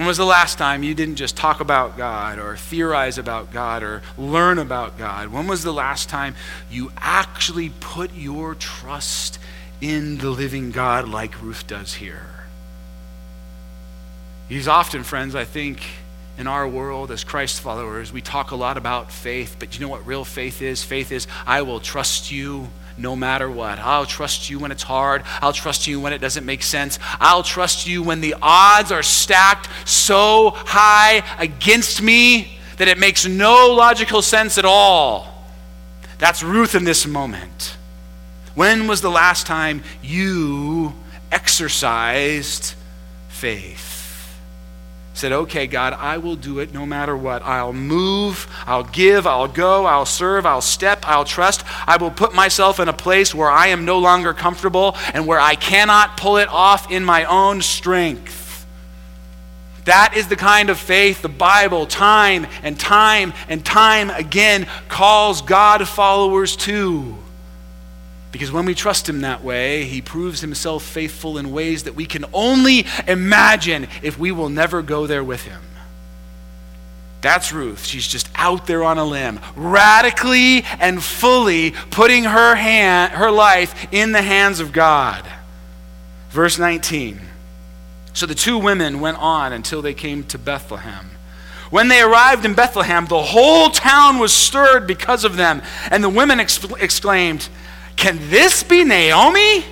When 0.00 0.06
was 0.06 0.16
the 0.16 0.24
last 0.24 0.56
time 0.56 0.82
you 0.82 0.94
didn't 0.94 1.16
just 1.16 1.36
talk 1.36 1.60
about 1.60 1.98
God 1.98 2.38
or 2.38 2.56
theorize 2.56 3.18
about 3.18 3.52
God 3.52 3.82
or 3.82 4.00
learn 4.16 4.56
about 4.56 4.96
God? 4.96 5.28
When 5.28 5.46
was 5.46 5.62
the 5.62 5.74
last 5.74 6.08
time 6.08 6.36
you 6.70 6.90
actually 6.96 7.68
put 7.80 8.14
your 8.14 8.54
trust 8.54 9.38
in 9.82 10.16
the 10.16 10.30
living 10.30 10.70
God 10.70 11.06
like 11.06 11.42
Ruth 11.42 11.66
does 11.66 11.92
here? 11.92 12.30
He's 14.48 14.66
often, 14.66 15.04
friends, 15.04 15.34
I 15.34 15.44
think, 15.44 15.82
in 16.38 16.46
our 16.46 16.66
world 16.66 17.10
as 17.10 17.22
Christ 17.22 17.60
followers, 17.60 18.10
we 18.10 18.22
talk 18.22 18.52
a 18.52 18.56
lot 18.56 18.78
about 18.78 19.12
faith, 19.12 19.56
but 19.58 19.74
you 19.74 19.82
know 19.84 19.90
what 19.90 20.06
real 20.06 20.24
faith 20.24 20.62
is? 20.62 20.82
Faith 20.82 21.12
is, 21.12 21.26
I 21.46 21.60
will 21.60 21.78
trust 21.78 22.32
you 22.32 22.70
no 23.00 23.16
matter 23.16 23.50
what. 23.50 23.78
I'll 23.78 24.06
trust 24.06 24.50
you 24.50 24.58
when 24.58 24.70
it's 24.70 24.82
hard. 24.82 25.22
I'll 25.40 25.52
trust 25.52 25.86
you 25.86 26.00
when 26.00 26.12
it 26.12 26.18
doesn't 26.18 26.44
make 26.44 26.62
sense. 26.62 26.98
I'll 27.18 27.42
trust 27.42 27.86
you 27.86 28.02
when 28.02 28.20
the 28.20 28.34
odds 28.40 28.92
are 28.92 29.02
stacked 29.02 29.68
so 29.88 30.50
high 30.54 31.22
against 31.38 32.02
me 32.02 32.58
that 32.76 32.88
it 32.88 32.98
makes 32.98 33.26
no 33.26 33.68
logical 33.74 34.22
sense 34.22 34.58
at 34.58 34.64
all. 34.64 35.46
That's 36.18 36.42
Ruth 36.42 36.74
in 36.74 36.84
this 36.84 37.06
moment. 37.06 37.76
When 38.54 38.86
was 38.86 39.00
the 39.00 39.10
last 39.10 39.46
time 39.46 39.82
you 40.02 40.94
exercised 41.32 42.74
faith? 43.28 43.89
Said, 45.20 45.32
Okay, 45.32 45.66
God, 45.66 45.92
I 45.92 46.16
will 46.16 46.34
do 46.34 46.60
it 46.60 46.72
no 46.72 46.86
matter 46.86 47.14
what. 47.14 47.42
I'll 47.42 47.74
move, 47.74 48.48
I'll 48.66 48.84
give, 48.84 49.26
I'll 49.26 49.48
go, 49.48 49.84
I'll 49.84 50.06
serve, 50.06 50.46
I'll 50.46 50.62
step, 50.62 51.06
I'll 51.06 51.26
trust. 51.26 51.62
I 51.86 51.98
will 51.98 52.10
put 52.10 52.34
myself 52.34 52.80
in 52.80 52.88
a 52.88 52.94
place 52.94 53.34
where 53.34 53.50
I 53.50 53.66
am 53.66 53.84
no 53.84 53.98
longer 53.98 54.32
comfortable 54.32 54.96
and 55.12 55.26
where 55.26 55.38
I 55.38 55.56
cannot 55.56 56.16
pull 56.16 56.38
it 56.38 56.48
off 56.48 56.90
in 56.90 57.04
my 57.04 57.24
own 57.24 57.60
strength. 57.60 58.66
That 59.84 60.14
is 60.16 60.28
the 60.28 60.36
kind 60.36 60.70
of 60.70 60.78
faith 60.78 61.20
the 61.20 61.28
Bible, 61.28 61.84
time 61.86 62.46
and 62.62 62.80
time 62.80 63.34
and 63.48 63.62
time 63.64 64.08
again, 64.08 64.66
calls 64.88 65.42
God 65.42 65.86
followers 65.86 66.56
to. 66.56 67.19
Because 68.32 68.52
when 68.52 68.64
we 68.64 68.74
trust 68.74 69.08
Him 69.08 69.22
that 69.22 69.42
way, 69.42 69.84
He 69.84 70.00
proves 70.00 70.40
Himself 70.40 70.84
faithful 70.84 71.36
in 71.36 71.52
ways 71.52 71.84
that 71.84 71.94
we 71.94 72.06
can 72.06 72.24
only 72.32 72.86
imagine 73.08 73.88
if 74.02 74.18
we 74.18 74.30
will 74.30 74.48
never 74.48 74.82
go 74.82 75.06
there 75.06 75.24
with 75.24 75.42
Him. 75.42 75.62
That's 77.22 77.52
Ruth. 77.52 77.84
She's 77.84 78.06
just 78.06 78.30
out 78.34 78.66
there 78.66 78.82
on 78.82 78.96
a 78.96 79.04
limb, 79.04 79.40
radically 79.54 80.64
and 80.78 81.02
fully 81.02 81.72
putting 81.90 82.24
her 82.24 82.54
hand, 82.54 83.12
her 83.12 83.30
life 83.30 83.88
in 83.92 84.12
the 84.12 84.22
hands 84.22 84.58
of 84.60 84.72
God. 84.72 85.28
Verse 86.30 86.58
19. 86.58 87.20
So 88.14 88.26
the 88.26 88.34
two 88.34 88.58
women 88.58 89.00
went 89.00 89.18
on 89.18 89.52
until 89.52 89.82
they 89.82 89.92
came 89.92 90.24
to 90.24 90.38
Bethlehem. 90.38 91.10
When 91.70 91.88
they 91.88 92.00
arrived 92.00 92.44
in 92.44 92.54
Bethlehem, 92.54 93.06
the 93.06 93.22
whole 93.22 93.70
town 93.70 94.18
was 94.18 94.32
stirred 94.32 94.86
because 94.86 95.24
of 95.24 95.36
them, 95.36 95.62
and 95.90 96.02
the 96.02 96.08
women 96.08 96.40
exclaimed, 96.40 97.48
can 98.00 98.18
this 98.30 98.62
be 98.62 98.82
Naomi? 98.82 99.62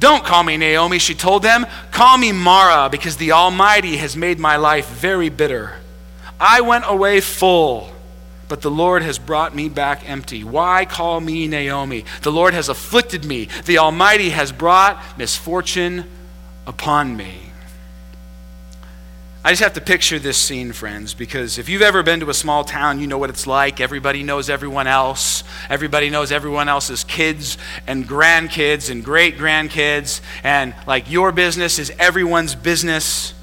Don't 0.00 0.24
call 0.24 0.42
me 0.42 0.56
Naomi, 0.56 0.98
she 0.98 1.14
told 1.14 1.42
them. 1.42 1.66
Call 1.90 2.16
me 2.16 2.32
Mara, 2.32 2.88
because 2.88 3.18
the 3.18 3.32
Almighty 3.32 3.98
has 3.98 4.16
made 4.16 4.38
my 4.38 4.56
life 4.56 4.88
very 4.88 5.28
bitter. 5.28 5.74
I 6.40 6.62
went 6.62 6.84
away 6.88 7.20
full, 7.20 7.90
but 8.48 8.62
the 8.62 8.70
Lord 8.70 9.02
has 9.02 9.18
brought 9.18 9.54
me 9.54 9.68
back 9.68 10.08
empty. 10.08 10.44
Why 10.44 10.86
call 10.86 11.20
me 11.20 11.46
Naomi? 11.46 12.06
The 12.22 12.32
Lord 12.32 12.54
has 12.54 12.70
afflicted 12.70 13.26
me. 13.26 13.48
The 13.66 13.78
Almighty 13.78 14.30
has 14.30 14.50
brought 14.50 15.02
misfortune 15.18 16.06
upon 16.66 17.18
me. 17.18 17.52
I 19.46 19.50
just 19.50 19.62
have 19.62 19.74
to 19.74 19.80
picture 19.80 20.18
this 20.18 20.36
scene, 20.36 20.72
friends, 20.72 21.14
because 21.14 21.56
if 21.56 21.68
you've 21.68 21.80
ever 21.80 22.02
been 22.02 22.18
to 22.18 22.30
a 22.30 22.34
small 22.34 22.64
town, 22.64 22.98
you 22.98 23.06
know 23.06 23.16
what 23.16 23.30
it's 23.30 23.46
like. 23.46 23.80
Everybody 23.80 24.24
knows 24.24 24.50
everyone 24.50 24.88
else. 24.88 25.44
Everybody 25.70 26.10
knows 26.10 26.32
everyone 26.32 26.68
else's 26.68 27.04
kids 27.04 27.56
and 27.86 28.08
grandkids 28.08 28.90
and 28.90 29.04
great 29.04 29.38
grandkids. 29.38 30.20
And 30.42 30.74
like 30.88 31.08
your 31.08 31.30
business 31.30 31.78
is 31.78 31.92
everyone's 31.96 32.56
business. 32.56 33.34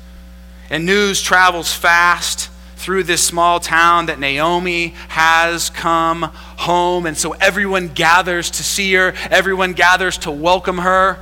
And 0.69 0.85
news 0.85 1.21
travels 1.21 1.73
fast 1.73 2.49
through 2.75 3.03
this 3.03 3.23
small 3.23 3.61
town 3.61 4.07
that 4.07 4.19
Naomi 4.19 4.87
has 5.07 5.69
come 5.69 6.23
home. 6.23 7.05
And 7.05 7.17
so 7.17 7.31
everyone 7.31 7.87
gathers 7.87 8.51
to 8.51 8.63
see 8.65 8.93
her, 8.95 9.13
everyone 9.31 9.71
gathers 9.71 10.17
to 10.17 10.31
welcome 10.31 10.79
her. 10.79 11.17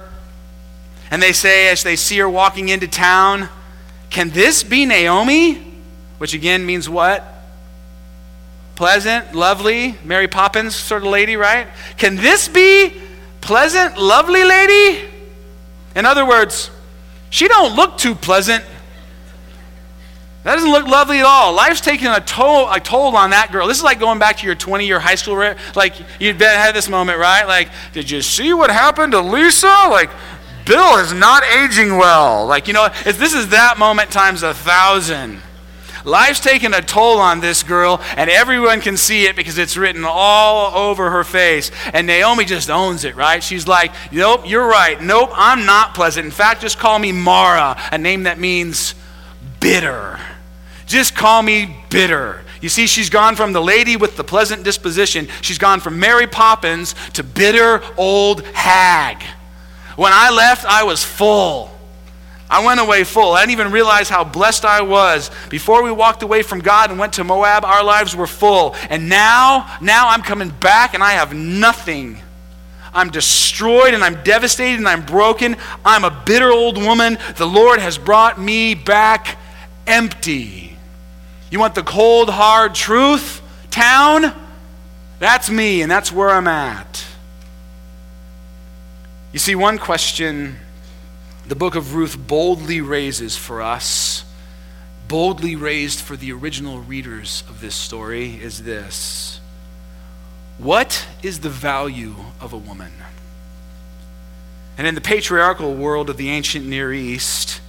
And 1.11 1.21
they 1.21 1.33
say, 1.33 1.69
as 1.69 1.83
they 1.83 1.97
see 1.97 2.17
her 2.17 2.27
walking 2.27 2.69
into 2.69 2.87
town, 2.87 3.47
can 4.11 4.29
this 4.29 4.63
be 4.63 4.85
Naomi? 4.85 5.55
Which 6.19 6.35
again 6.35 6.65
means 6.65 6.87
what? 6.87 7.25
Pleasant, 8.75 9.33
lovely, 9.33 9.95
Mary 10.03 10.27
Poppins 10.27 10.75
sort 10.75 11.01
of 11.01 11.07
lady, 11.07 11.35
right? 11.35 11.67
Can 11.97 12.15
this 12.17 12.47
be 12.47 12.93
pleasant, 13.39 13.97
lovely 13.97 14.43
lady? 14.43 15.09
In 15.95 16.05
other 16.05 16.25
words, 16.25 16.69
she 17.29 17.47
don't 17.47 17.75
look 17.75 17.97
too 17.97 18.13
pleasant. 18.13 18.63
That 20.43 20.55
doesn't 20.55 20.71
look 20.71 20.87
lovely 20.87 21.19
at 21.19 21.25
all. 21.25 21.53
Life's 21.53 21.81
taking 21.81 22.07
a 22.07 22.19
toll, 22.19 22.69
a 22.69 22.79
toll 22.79 23.15
on 23.15 23.29
that 23.29 23.51
girl. 23.51 23.67
This 23.67 23.77
is 23.77 23.83
like 23.83 23.99
going 23.99 24.19
back 24.19 24.37
to 24.37 24.45
your 24.45 24.55
20 24.55 24.87
year 24.87 24.99
high 24.99 25.15
school. 25.15 25.37
Like, 25.75 25.93
you'd 26.19 26.41
had 26.41 26.73
this 26.73 26.89
moment, 26.89 27.19
right? 27.19 27.45
Like, 27.45 27.69
did 27.93 28.09
you 28.09 28.21
see 28.21 28.53
what 28.53 28.71
happened 28.71 29.11
to 29.13 29.21
Lisa? 29.21 29.67
Like, 29.67 30.09
Bill 30.71 30.99
is 30.99 31.11
not 31.11 31.43
aging 31.43 31.97
well. 31.97 32.45
Like, 32.45 32.65
you 32.65 32.73
know, 32.73 32.87
this 33.03 33.33
is 33.33 33.49
that 33.49 33.77
moment 33.77 34.09
times 34.09 34.41
a 34.41 34.53
thousand. 34.53 35.41
Life's 36.05 36.39
taking 36.39 36.73
a 36.73 36.81
toll 36.81 37.19
on 37.19 37.41
this 37.41 37.61
girl, 37.61 37.99
and 38.15 38.29
everyone 38.29 38.79
can 38.79 38.95
see 38.95 39.25
it 39.25 39.35
because 39.35 39.57
it's 39.57 39.75
written 39.75 40.05
all 40.07 40.73
over 40.73 41.11
her 41.11 41.25
face. 41.25 41.71
And 41.91 42.07
Naomi 42.07 42.45
just 42.45 42.69
owns 42.69 43.03
it, 43.03 43.17
right? 43.17 43.43
She's 43.43 43.67
like, 43.67 43.91
Nope, 44.13 44.43
you're 44.45 44.65
right. 44.65 45.01
Nope, 45.01 45.31
I'm 45.33 45.65
not 45.65 45.93
pleasant. 45.93 46.23
In 46.23 46.31
fact, 46.31 46.61
just 46.61 46.79
call 46.79 46.97
me 46.97 47.11
Mara, 47.11 47.77
a 47.91 47.97
name 47.97 48.23
that 48.23 48.39
means 48.39 48.95
bitter. 49.59 50.21
Just 50.85 51.15
call 51.15 51.43
me 51.43 51.83
bitter. 51.89 52.43
You 52.61 52.69
see, 52.69 52.87
she's 52.87 53.09
gone 53.09 53.35
from 53.35 53.51
the 53.51 53.61
lady 53.61 53.97
with 53.97 54.15
the 54.15 54.23
pleasant 54.23 54.63
disposition, 54.63 55.27
she's 55.41 55.57
gone 55.57 55.81
from 55.81 55.99
Mary 55.99 56.27
Poppins 56.27 56.95
to 57.11 57.23
bitter 57.23 57.83
old 57.97 58.45
hag. 58.53 59.21
When 59.95 60.11
I 60.13 60.29
left, 60.29 60.65
I 60.65 60.83
was 60.83 61.03
full. 61.03 61.71
I 62.49 62.65
went 62.65 62.81
away 62.81 63.05
full. 63.05 63.31
I 63.31 63.41
didn't 63.41 63.53
even 63.53 63.71
realize 63.71 64.09
how 64.09 64.25
blessed 64.25 64.65
I 64.65 64.81
was. 64.81 65.31
Before 65.49 65.83
we 65.83 65.91
walked 65.91 66.21
away 66.21 66.41
from 66.41 66.59
God 66.59 66.89
and 66.89 66.99
went 66.99 67.13
to 67.13 67.23
Moab, 67.23 67.63
our 67.63 67.81
lives 67.81 68.13
were 68.13 68.27
full. 68.27 68.75
And 68.89 69.07
now, 69.07 69.77
now 69.79 70.09
I'm 70.09 70.21
coming 70.21 70.49
back 70.49 70.93
and 70.93 71.01
I 71.01 71.11
have 71.11 71.33
nothing. 71.33 72.19
I'm 72.93 73.09
destroyed 73.09 73.93
and 73.93 74.03
I'm 74.03 74.21
devastated 74.23 74.79
and 74.79 74.87
I'm 74.87 75.05
broken. 75.05 75.55
I'm 75.85 76.03
a 76.03 76.11
bitter 76.25 76.51
old 76.51 76.77
woman. 76.77 77.17
The 77.37 77.47
Lord 77.47 77.79
has 77.79 77.97
brought 77.97 78.37
me 78.37 78.75
back 78.75 79.37
empty. 79.87 80.77
You 81.49 81.59
want 81.59 81.75
the 81.75 81.83
cold, 81.83 82.29
hard 82.29 82.75
truth? 82.75 83.41
Town? 83.71 84.33
That's 85.19 85.49
me, 85.49 85.81
and 85.81 85.91
that's 85.91 86.11
where 86.11 86.29
I'm 86.29 86.47
at. 86.47 87.05
You 89.31 89.39
see, 89.39 89.55
one 89.55 89.77
question 89.77 90.57
the 91.47 91.55
book 91.55 91.75
of 91.75 91.95
Ruth 91.95 92.17
boldly 92.17 92.81
raises 92.81 93.37
for 93.37 93.61
us, 93.61 94.25
boldly 95.07 95.55
raised 95.55 95.99
for 95.99 96.15
the 96.15 96.31
original 96.33 96.79
readers 96.79 97.43
of 97.49 97.61
this 97.61 97.75
story, 97.75 98.35
is 98.35 98.63
this 98.63 99.39
What 100.57 101.07
is 101.23 101.39
the 101.39 101.49
value 101.49 102.15
of 102.39 102.51
a 102.51 102.57
woman? 102.57 102.91
And 104.77 104.85
in 104.85 104.95
the 104.95 105.01
patriarchal 105.01 105.75
world 105.75 106.09
of 106.09 106.17
the 106.17 106.29
ancient 106.29 106.65
Near 106.65 106.91
East, 106.91 107.61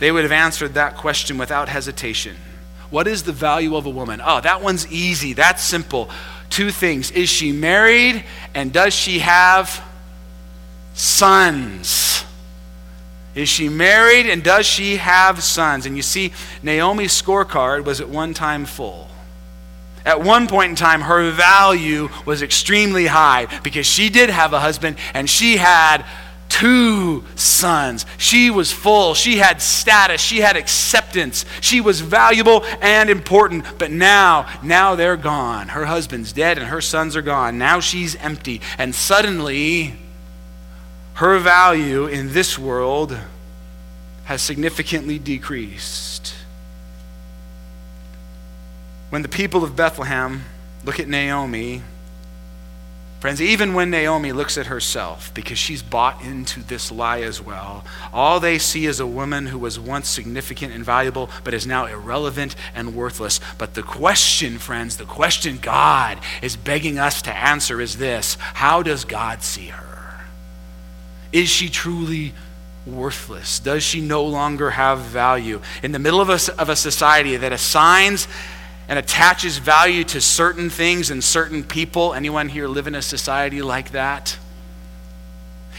they 0.00 0.10
would 0.10 0.22
have 0.22 0.32
answered 0.32 0.74
that 0.74 0.96
question 0.96 1.38
without 1.38 1.68
hesitation. 1.68 2.36
What 2.90 3.06
is 3.06 3.22
the 3.22 3.32
value 3.32 3.76
of 3.76 3.86
a 3.86 3.90
woman? 3.90 4.20
Oh, 4.24 4.40
that 4.40 4.62
one's 4.62 4.90
easy. 4.90 5.32
That's 5.32 5.62
simple. 5.62 6.10
Two 6.50 6.70
things. 6.70 7.10
Is 7.12 7.28
she 7.28 7.52
married 7.52 8.24
and 8.54 8.72
does 8.72 8.92
she 8.94 9.20
have 9.20 9.82
sons? 10.94 12.24
Is 13.34 13.48
she 13.48 13.68
married 13.68 14.26
and 14.26 14.42
does 14.42 14.66
she 14.66 14.96
have 14.96 15.42
sons? 15.42 15.86
And 15.86 15.96
you 15.96 16.02
see, 16.02 16.32
Naomi's 16.62 17.20
scorecard 17.20 17.84
was 17.84 18.00
at 18.00 18.08
one 18.08 18.34
time 18.34 18.66
full. 18.66 19.08
At 20.04 20.20
one 20.20 20.48
point 20.48 20.70
in 20.70 20.76
time, 20.76 21.02
her 21.02 21.30
value 21.30 22.08
was 22.26 22.42
extremely 22.42 23.06
high 23.06 23.46
because 23.62 23.86
she 23.86 24.08
did 24.08 24.30
have 24.30 24.52
a 24.52 24.60
husband 24.60 24.96
and 25.14 25.30
she 25.30 25.56
had 25.56 26.04
two 26.48 27.24
sons. 27.34 28.04
She 28.18 28.50
was 28.50 28.70
full. 28.70 29.14
She 29.14 29.38
had 29.38 29.62
status. 29.62 30.20
She 30.20 30.40
had 30.40 30.56
acceptance. 30.56 31.46
She 31.62 31.80
was 31.80 32.00
valuable 32.00 32.64
and 32.82 33.08
important. 33.08 33.64
But 33.78 33.90
now, 33.90 34.52
now 34.62 34.94
they're 34.94 35.16
gone. 35.16 35.68
Her 35.68 35.86
husband's 35.86 36.32
dead 36.32 36.58
and 36.58 36.66
her 36.66 36.82
sons 36.82 37.16
are 37.16 37.22
gone. 37.22 37.56
Now 37.56 37.80
she's 37.80 38.16
empty. 38.16 38.60
And 38.76 38.94
suddenly, 38.94 39.94
her 41.14 41.38
value 41.38 42.06
in 42.06 42.32
this 42.32 42.58
world 42.58 43.18
has 44.24 44.40
significantly 44.40 45.18
decreased. 45.18 46.34
When 49.10 49.22
the 49.22 49.28
people 49.28 49.62
of 49.62 49.76
Bethlehem 49.76 50.44
look 50.84 50.98
at 50.98 51.08
Naomi, 51.08 51.82
friends, 53.20 53.42
even 53.42 53.74
when 53.74 53.90
Naomi 53.90 54.32
looks 54.32 54.56
at 54.56 54.66
herself, 54.66 55.34
because 55.34 55.58
she's 55.58 55.82
bought 55.82 56.24
into 56.24 56.62
this 56.62 56.90
lie 56.90 57.20
as 57.20 57.40
well, 57.40 57.84
all 58.10 58.40
they 58.40 58.58
see 58.58 58.86
is 58.86 58.98
a 58.98 59.06
woman 59.06 59.48
who 59.48 59.58
was 59.58 59.78
once 59.78 60.08
significant 60.08 60.72
and 60.72 60.82
valuable, 60.82 61.28
but 61.44 61.52
is 61.52 61.66
now 61.66 61.84
irrelevant 61.84 62.56
and 62.74 62.94
worthless. 62.94 63.38
But 63.58 63.74
the 63.74 63.82
question, 63.82 64.58
friends, 64.58 64.96
the 64.96 65.04
question 65.04 65.58
God 65.60 66.18
is 66.40 66.56
begging 66.56 66.98
us 66.98 67.20
to 67.22 67.36
answer 67.36 67.82
is 67.82 67.98
this 67.98 68.38
How 68.40 68.82
does 68.82 69.04
God 69.04 69.42
see 69.42 69.66
her? 69.66 70.01
Is 71.32 71.48
she 71.48 71.68
truly 71.68 72.34
worthless? 72.86 73.58
Does 73.58 73.82
she 73.82 74.00
no 74.00 74.24
longer 74.24 74.70
have 74.70 75.00
value? 75.00 75.60
In 75.82 75.92
the 75.92 75.98
middle 75.98 76.20
of 76.20 76.28
a, 76.28 76.60
of 76.60 76.68
a 76.68 76.76
society 76.76 77.36
that 77.36 77.52
assigns 77.52 78.28
and 78.88 78.98
attaches 78.98 79.58
value 79.58 80.04
to 80.04 80.20
certain 80.20 80.68
things 80.68 81.10
and 81.10 81.22
certain 81.22 81.64
people. 81.64 82.14
Anyone 82.14 82.48
here 82.48 82.68
live 82.68 82.86
in 82.86 82.94
a 82.94 83.02
society 83.02 83.62
like 83.62 83.92
that? 83.92 84.36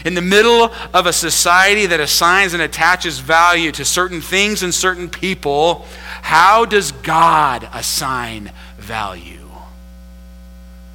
In 0.04 0.14
the 0.14 0.22
middle 0.22 0.72
of 0.92 1.06
a 1.06 1.12
society 1.12 1.86
that 1.86 2.00
assigns 2.00 2.52
and 2.52 2.62
attaches 2.62 3.20
value 3.20 3.70
to 3.72 3.84
certain 3.84 4.20
things 4.20 4.62
and 4.62 4.74
certain 4.74 5.08
people, 5.08 5.86
how 6.22 6.64
does 6.64 6.90
God 6.90 7.68
assign 7.72 8.50
value? 8.78 9.43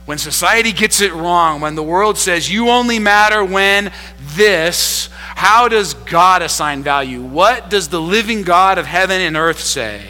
When 0.09 0.17
society 0.17 0.71
gets 0.71 1.01
it 1.01 1.13
wrong, 1.13 1.61
when 1.61 1.75
the 1.75 1.83
world 1.83 2.17
says 2.17 2.51
you 2.51 2.69
only 2.69 2.97
matter 2.97 3.45
when 3.45 3.91
this, 4.17 5.07
how 5.35 5.67
does 5.67 5.93
God 5.93 6.41
assign 6.41 6.81
value? 6.81 7.21
What 7.21 7.69
does 7.69 7.89
the 7.89 8.01
living 8.01 8.41
God 8.41 8.79
of 8.79 8.87
heaven 8.87 9.21
and 9.21 9.37
earth 9.37 9.59
say? 9.59 10.01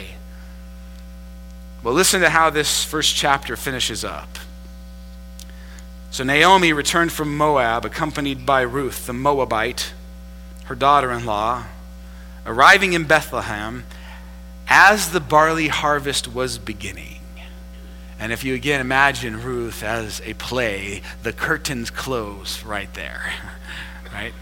Well, 1.82 1.92
listen 1.92 2.22
to 2.22 2.30
how 2.30 2.48
this 2.48 2.82
first 2.82 3.14
chapter 3.14 3.56
finishes 3.56 4.02
up. 4.02 4.38
So 6.10 6.24
Naomi 6.24 6.72
returned 6.72 7.12
from 7.12 7.36
Moab, 7.36 7.84
accompanied 7.84 8.46
by 8.46 8.62
Ruth, 8.62 9.04
the 9.04 9.12
Moabite, 9.12 9.92
her 10.64 10.74
daughter 10.74 11.10
in 11.10 11.26
law, 11.26 11.66
arriving 12.46 12.94
in 12.94 13.04
Bethlehem 13.04 13.84
as 14.66 15.12
the 15.12 15.20
barley 15.20 15.68
harvest 15.68 16.26
was 16.26 16.56
beginning. 16.56 17.09
And 18.20 18.32
if 18.32 18.44
you 18.44 18.54
again 18.54 18.82
imagine 18.82 19.42
Ruth 19.42 19.82
as 19.82 20.20
a 20.26 20.34
play, 20.34 21.00
the 21.22 21.32
curtains 21.32 21.88
close 21.88 22.62
right 22.62 22.92
there, 22.92 23.32
right? 24.12 24.34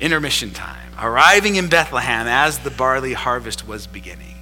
Intermission 0.00 0.52
time. 0.52 0.92
Arriving 0.98 1.56
in 1.56 1.68
Bethlehem 1.68 2.28
as 2.28 2.60
the 2.60 2.70
barley 2.70 3.12
harvest 3.12 3.66
was 3.66 3.88
beginning. 3.88 4.36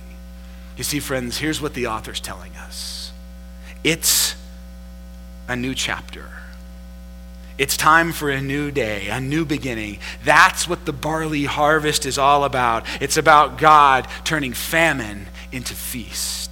You 0.76 0.84
see, 0.84 1.00
friends, 1.00 1.38
here's 1.38 1.60
what 1.60 1.72
the 1.72 1.86
author's 1.86 2.20
telling 2.20 2.54
us 2.56 3.12
it's 3.82 4.34
a 5.48 5.56
new 5.56 5.74
chapter. 5.74 6.30
It's 7.56 7.76
time 7.76 8.12
for 8.12 8.30
a 8.30 8.40
new 8.40 8.70
day, 8.70 9.08
a 9.08 9.20
new 9.20 9.44
beginning. 9.44 10.00
That's 10.24 10.68
what 10.68 10.86
the 10.86 10.92
barley 10.92 11.44
harvest 11.44 12.04
is 12.04 12.18
all 12.18 12.44
about. 12.44 12.84
It's 13.00 13.16
about 13.16 13.58
God 13.58 14.08
turning 14.24 14.52
famine 14.54 15.28
into 15.52 15.74
feast. 15.74 16.43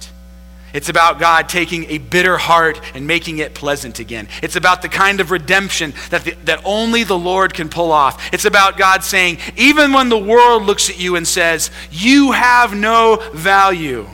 It's 0.73 0.89
about 0.89 1.19
God 1.19 1.49
taking 1.49 1.85
a 1.85 1.99
bitter 1.99 2.35
heart 2.35 2.81
and 2.95 3.05
making 3.05 3.37
it 3.37 3.53
pleasant 3.53 3.99
again. 3.99 4.27
It's 4.41 4.55
about 4.55 4.81
the 4.81 4.89
kind 4.89 5.19
of 5.19 5.29
redemption 5.29 5.93
that, 6.09 6.25
the, 6.25 6.31
that 6.45 6.61
only 6.65 7.03
the 7.03 7.17
Lord 7.17 7.53
can 7.53 7.69
pull 7.69 7.91
off. 7.91 8.33
It's 8.33 8.45
about 8.45 8.75
God 8.77 9.03
saying, 9.03 9.37
even 9.55 9.93
when 9.93 10.09
the 10.09 10.17
world 10.17 10.63
looks 10.63 10.89
at 10.89 10.99
you 10.99 11.15
and 11.15 11.27
says, 11.27 11.69
You 11.91 12.31
have 12.31 12.75
no 12.75 13.21
value, 13.33 14.07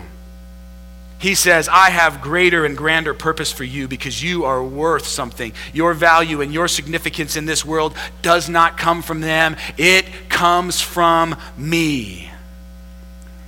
He 1.18 1.34
says, 1.34 1.70
I 1.70 1.91
have 1.91 2.22
greater 2.22 2.66
and 2.66 2.76
grander 2.76 3.14
purpose 3.14 3.53
for 3.53 3.64
you 3.64 3.88
because 3.88 4.22
you 4.22 4.43
are 4.43 4.62
worth 4.62 5.05
something. 5.05 5.53
Your 5.74 5.93
value 5.93 6.41
and 6.41 6.53
your 6.53 6.68
significance 6.68 7.38
in 7.38 7.45
this 7.45 7.64
world 7.64 7.95
does 8.22 8.49
not 8.49 8.78
come 8.78 9.01
from 9.01 9.22
them, 9.22 9.55
it 9.78 10.05
comes 10.28 10.82
from 10.82 11.38
me. 11.57 12.28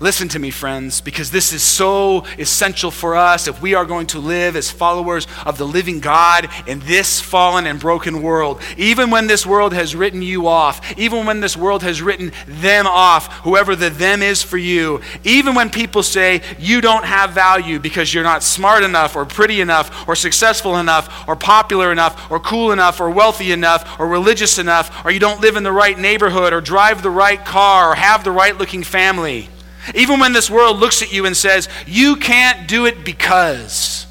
Listen 0.02 0.28
to 0.30 0.40
me, 0.40 0.50
friends, 0.50 1.00
because 1.00 1.30
this 1.30 1.54
is 1.54 1.62
so 1.62 2.26
essential 2.40 2.90
for 2.90 3.16
us 3.16 3.48
if 3.48 3.62
we 3.62 3.76
are 3.76 3.86
going 3.86 4.08
to 4.08 4.18
live 4.18 4.56
as 4.56 4.72
followers 4.72 5.28
of 5.46 5.60
the 5.60 5.68
living 5.68 6.00
God 6.00 6.50
in 6.66 6.80
this 6.80 7.22
fallen 7.22 7.68
and 7.68 7.80
broken 7.80 8.24
world. 8.24 8.60
Even 8.78 9.12
when 9.12 9.28
this 9.28 9.46
world 9.46 9.74
has 9.74 9.96
written 9.96 10.24
you 10.24 10.48
off, 10.48 10.98
even 10.98 11.28
when 11.28 11.40
this 11.40 11.56
world 11.56 11.84
has 11.84 12.02
written 12.02 12.32
them 12.48 12.88
off, 12.88 13.32
whoever 13.42 13.76
the 13.76 13.92
them 13.92 14.24
is 14.24 14.42
for 14.42 14.58
you, 14.58 15.02
even 15.24 15.54
when 15.54 15.70
people 15.70 16.02
say 16.02 16.42
you 16.58 16.82
don't 16.82 17.06
have 17.06 17.34
value 17.34 17.78
because 17.78 18.12
you're 18.12 18.24
not 18.24 18.42
smart 18.42 18.82
enough 18.82 19.16
or 19.16 19.24
pretty 19.24 19.62
enough 19.62 20.08
or 20.08 20.16
successful 20.16 20.78
enough 20.78 21.28
or 21.28 21.36
popular 21.36 21.92
enough 21.92 22.32
or 22.32 22.40
cool 22.40 22.72
enough 22.72 23.00
or 23.00 23.12
wealthy 23.12 23.52
enough 23.52 24.00
or 24.00 24.08
religious 24.08 24.58
enough 24.58 25.06
or 25.06 25.12
you 25.12 25.20
don't 25.20 25.42
live 25.42 25.58
in 25.58 25.62
the 25.62 25.72
right 25.72 26.00
neighborhood 26.00 26.54
or 26.54 26.60
drive 26.60 27.04
the 27.04 27.12
right 27.12 27.46
car 27.46 27.92
or 27.92 27.96
have 27.96 28.24
the 28.24 28.32
right 28.32 28.58
looking 28.58 28.82
family. 28.82 29.48
Even 29.96 30.20
when 30.20 30.34
this 30.34 30.50
world 30.50 30.78
looks 30.78 31.02
at 31.02 31.12
you 31.12 31.26
and 31.26 31.36
says, 31.36 31.68
You 31.88 32.16
can't 32.16 32.68
do 32.68 32.86
it 32.86 33.04
because. 33.04 34.08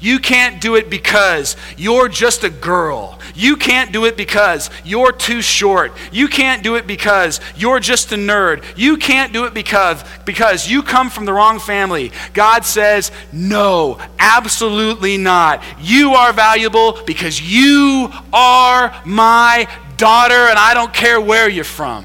You 0.00 0.18
can't 0.18 0.60
do 0.60 0.76
it 0.76 0.90
because 0.90 1.56
you're 1.76 2.08
just 2.08 2.44
a 2.44 2.50
girl. 2.50 3.18
You 3.34 3.56
can't 3.56 3.92
do 3.92 4.04
it 4.04 4.16
because 4.16 4.70
you're 4.84 5.12
too 5.12 5.42
short. 5.42 5.92
You 6.12 6.28
can't 6.28 6.62
do 6.62 6.76
it 6.76 6.86
because 6.86 7.40
you're 7.56 7.80
just 7.80 8.12
a 8.12 8.16
nerd. 8.16 8.64
You 8.76 8.96
can't 8.98 9.32
do 9.32 9.44
it 9.44 9.54
because 9.54 10.04
because 10.24 10.68
you 10.68 10.82
come 10.82 11.10
from 11.10 11.24
the 11.24 11.32
wrong 11.32 11.58
family. 11.58 12.12
God 12.34 12.64
says, 12.64 13.10
"No, 13.32 13.98
absolutely 14.18 15.16
not. 15.16 15.62
You 15.80 16.14
are 16.14 16.32
valuable 16.32 17.00
because 17.06 17.40
you 17.40 18.12
are 18.32 18.94
my 19.04 19.68
daughter 19.96 20.48
and 20.48 20.58
I 20.58 20.74
don't 20.74 20.92
care 20.92 21.20
where 21.20 21.48
you're 21.48 21.64
from. 21.64 22.04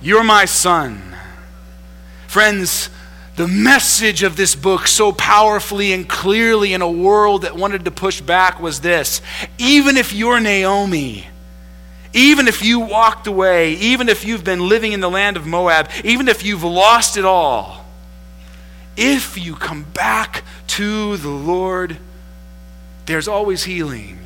You're 0.00 0.24
my 0.24 0.44
son." 0.44 1.13
Friends, 2.34 2.90
the 3.36 3.46
message 3.46 4.24
of 4.24 4.34
this 4.34 4.56
book, 4.56 4.88
so 4.88 5.12
powerfully 5.12 5.92
and 5.92 6.08
clearly 6.08 6.74
in 6.74 6.82
a 6.82 6.90
world 6.90 7.42
that 7.42 7.54
wanted 7.54 7.84
to 7.84 7.92
push 7.92 8.20
back, 8.20 8.58
was 8.58 8.80
this 8.80 9.22
even 9.56 9.96
if 9.96 10.12
you're 10.12 10.40
Naomi, 10.40 11.28
even 12.12 12.48
if 12.48 12.64
you 12.64 12.80
walked 12.80 13.28
away, 13.28 13.74
even 13.74 14.08
if 14.08 14.24
you've 14.24 14.42
been 14.42 14.68
living 14.68 14.90
in 14.90 14.98
the 14.98 15.08
land 15.08 15.36
of 15.36 15.46
Moab, 15.46 15.88
even 16.02 16.26
if 16.26 16.44
you've 16.44 16.64
lost 16.64 17.16
it 17.16 17.24
all, 17.24 17.86
if 18.96 19.38
you 19.38 19.54
come 19.54 19.84
back 19.84 20.42
to 20.66 21.16
the 21.18 21.30
Lord, 21.30 21.98
there's 23.06 23.28
always 23.28 23.62
healing. 23.62 24.18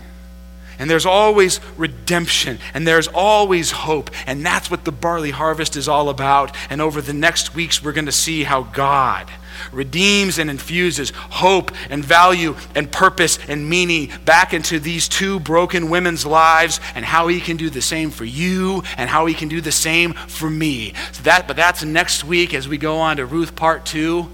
And 0.78 0.88
there's 0.88 1.06
always 1.06 1.60
redemption, 1.76 2.58
and 2.72 2.86
there's 2.86 3.08
always 3.08 3.70
hope. 3.72 4.10
And 4.26 4.46
that's 4.46 4.70
what 4.70 4.84
the 4.84 4.92
barley 4.92 5.32
harvest 5.32 5.76
is 5.76 5.88
all 5.88 6.08
about. 6.08 6.54
And 6.70 6.80
over 6.80 7.00
the 7.00 7.12
next 7.12 7.54
weeks, 7.54 7.82
we're 7.82 7.92
going 7.92 8.06
to 8.06 8.12
see 8.12 8.44
how 8.44 8.62
God 8.62 9.28
redeems 9.72 10.38
and 10.38 10.50
infuses 10.50 11.10
hope 11.10 11.72
and 11.90 12.04
value 12.04 12.54
and 12.74 12.90
purpose 12.90 13.38
and 13.48 13.68
meaning 13.68 14.10
back 14.24 14.54
into 14.54 14.78
these 14.78 15.08
two 15.08 15.40
broken 15.40 15.90
women's 15.90 16.24
lives, 16.24 16.80
and 16.94 17.04
how 17.04 17.28
He 17.28 17.40
can 17.40 17.56
do 17.56 17.70
the 17.70 17.82
same 17.82 18.10
for 18.10 18.24
you, 18.24 18.82
and 18.96 19.10
how 19.10 19.26
He 19.26 19.34
can 19.34 19.48
do 19.48 19.60
the 19.60 19.72
same 19.72 20.12
for 20.12 20.48
me. 20.48 20.94
So 21.12 21.22
that, 21.24 21.48
but 21.48 21.56
that's 21.56 21.82
next 21.82 22.24
week 22.24 22.54
as 22.54 22.68
we 22.68 22.78
go 22.78 22.98
on 22.98 23.16
to 23.16 23.26
Ruth 23.26 23.56
part 23.56 23.84
two. 23.84 24.28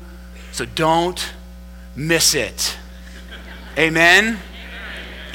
So 0.53 0.67
don't 0.67 1.33
miss 1.97 2.35
it. 2.35 2.77
Amen. 3.79 4.39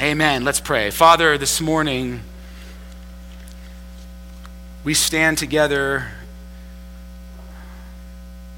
Amen. 0.00 0.44
Let's 0.46 0.60
pray. 0.60 0.90
Father, 0.90 1.36
this 1.36 1.60
morning 1.60 2.22
we 4.82 4.94
stand 4.94 5.36
together 5.36 6.06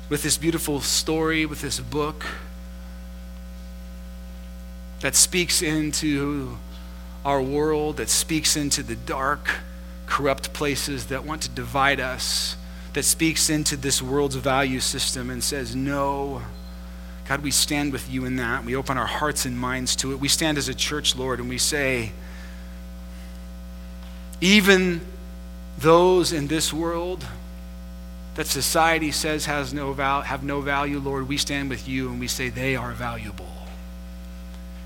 with 0.09 0.23
this 0.23 0.39
beautiful 0.39 0.81
story, 0.81 1.45
with 1.45 1.61
this 1.61 1.81
book 1.81 2.25
that 5.01 5.17
speaks 5.17 5.63
into 5.63 6.59
our 7.25 7.43
world, 7.43 7.97
that 7.97 8.09
speaks 8.09 8.57
into 8.57 8.85
the 8.85 8.95
dark, 8.95 9.51
corrupt 10.07 10.53
places 10.53 11.07
that 11.07 11.25
want 11.25 11.43
to 11.43 11.49
divide 11.49 11.99
us, 11.99 12.57
that 12.93 13.03
speaks 13.03 13.51
into 13.51 13.77
this 13.77 14.01
world's 14.01 14.37
value 14.37 14.79
system 14.79 15.29
and 15.29 15.43
says, 15.43 15.75
No. 15.75 16.43
God, 17.33 17.43
we 17.43 17.51
stand 17.51 17.95
with 17.95 18.11
you 18.11 18.27
in 18.27 18.37
that. 18.37 18.63
We 18.63 18.77
open 18.77 18.99
our 18.99 19.07
hearts 19.07 19.47
and 19.47 19.59
minds 19.59 19.97
to 19.97 20.13
it. 20.13 20.21
We 20.21 20.29
stand 20.29 20.59
as 20.59 20.69
a 20.69 20.75
church, 20.75 21.17
Lord, 21.17 21.41
and 21.41 21.49
we 21.49 21.57
say, 21.57 22.13
even 24.43 25.01
those 25.79 26.31
in 26.31 26.49
this 26.49 26.75
world 26.75 27.25
that 28.35 28.47
society 28.47 29.11
says 29.11 29.47
has 29.47 29.73
no 29.73 29.95
val- 29.95 30.21
have 30.21 30.45
no 30.45 30.61
value, 30.61 30.99
Lord, 30.99 31.27
we 31.27 31.39
stand 31.39 31.71
with 31.71 31.89
you 31.89 32.11
and 32.11 32.21
we 32.21 32.29
say 32.29 32.51
they 32.51 32.77
are 32.77 32.93
valuable. 32.93 33.49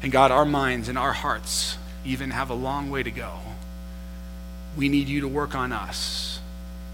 And 0.01 0.13
God, 0.13 0.31
our 0.31 0.45
minds 0.45 0.89
and 0.89 0.97
our 0.97 1.15
hearts 1.15 1.77
even 2.05 2.31
have 2.31 2.49
a 2.49 2.55
long 2.55 2.91
way 2.91 3.03
to 3.03 3.11
go. 3.11 3.41
We 4.77 4.89
need 4.89 5.09
you 5.09 5.23
to 5.23 5.29
work 5.29 5.57
on 5.57 5.73
us. 5.73 6.39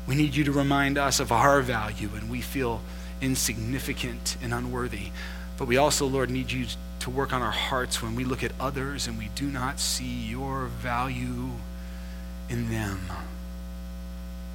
We 0.07 0.15
need 0.15 0.35
you 0.35 0.45
to 0.45 0.53
remind 0.53 0.97
us 0.97 1.21
of 1.21 1.31
our 1.31 1.61
value 1.61 2.09
and 2.15 2.31
we 2.31 2.41
feel 2.41 2.81
insignificant 3.21 4.37
and 4.43 4.53
unworthy. 4.53 5.11
But 5.63 5.69
we 5.69 5.77
also, 5.77 6.09
Lord, 6.09 6.29
need 6.29 6.51
you 6.51 6.67
to 6.99 7.09
work 7.09 7.33
on 7.33 7.41
our 7.41 7.53
hearts 7.53 8.03
when 8.03 8.17
we 8.17 8.25
look 8.25 8.43
at 8.43 8.51
others 8.59 9.07
and 9.07 9.17
we 9.17 9.29
do 9.37 9.47
not 9.47 9.79
see 9.79 10.03
your 10.05 10.65
value 10.65 11.51
in 12.49 12.69
them. 12.69 12.99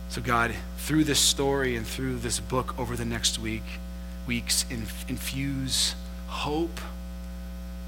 So, 0.10 0.20
God, 0.20 0.54
through 0.80 1.06
this 1.06 1.20
story 1.22 1.78
and 1.78 1.88
through 1.88 2.18
this 2.18 2.42
book 2.42 2.78
over 2.78 2.98
the 2.98 3.06
next 3.06 3.40
week, 3.40 3.64
weeks, 4.28 4.66
infuse 4.70 5.96
hope, 6.28 6.82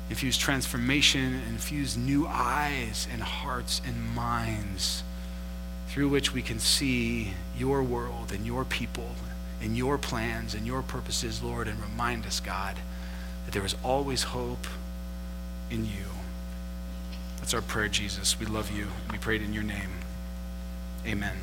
infuse 0.10 0.38
transformation, 0.38 1.42
infuse 1.50 1.98
new 1.98 2.26
eyes 2.26 3.06
and 3.12 3.22
hearts 3.22 3.82
and 3.86 4.16
minds 4.16 5.04
through 5.90 6.08
which 6.08 6.34
we 6.34 6.42
can 6.42 6.58
see 6.58 7.34
your 7.58 7.84
world 7.84 8.32
and 8.32 8.46
your 8.46 8.64
people 8.64 9.10
and 9.62 9.76
your 9.76 9.98
plans 9.98 10.56
and 10.56 10.66
your 10.66 10.82
purposes, 10.82 11.44
Lord, 11.44 11.68
and 11.68 11.78
remind 11.82 12.26
us, 12.26 12.40
God, 12.40 12.78
that 13.50 13.54
there 13.54 13.66
is 13.66 13.76
always 13.84 14.22
hope 14.22 14.68
in 15.72 15.84
you. 15.84 16.06
That's 17.38 17.56
our 17.56 17.64
prayer, 17.64 17.88
Jesus. 17.88 18.40
We 18.40 18.46
love 18.46 18.70
you. 18.70 18.90
We 19.12 19.18
pray 19.18 19.38
it 19.38 19.42
in 19.42 19.54
your 19.54 19.64
name. 19.64 19.90
Amen. 21.04 21.36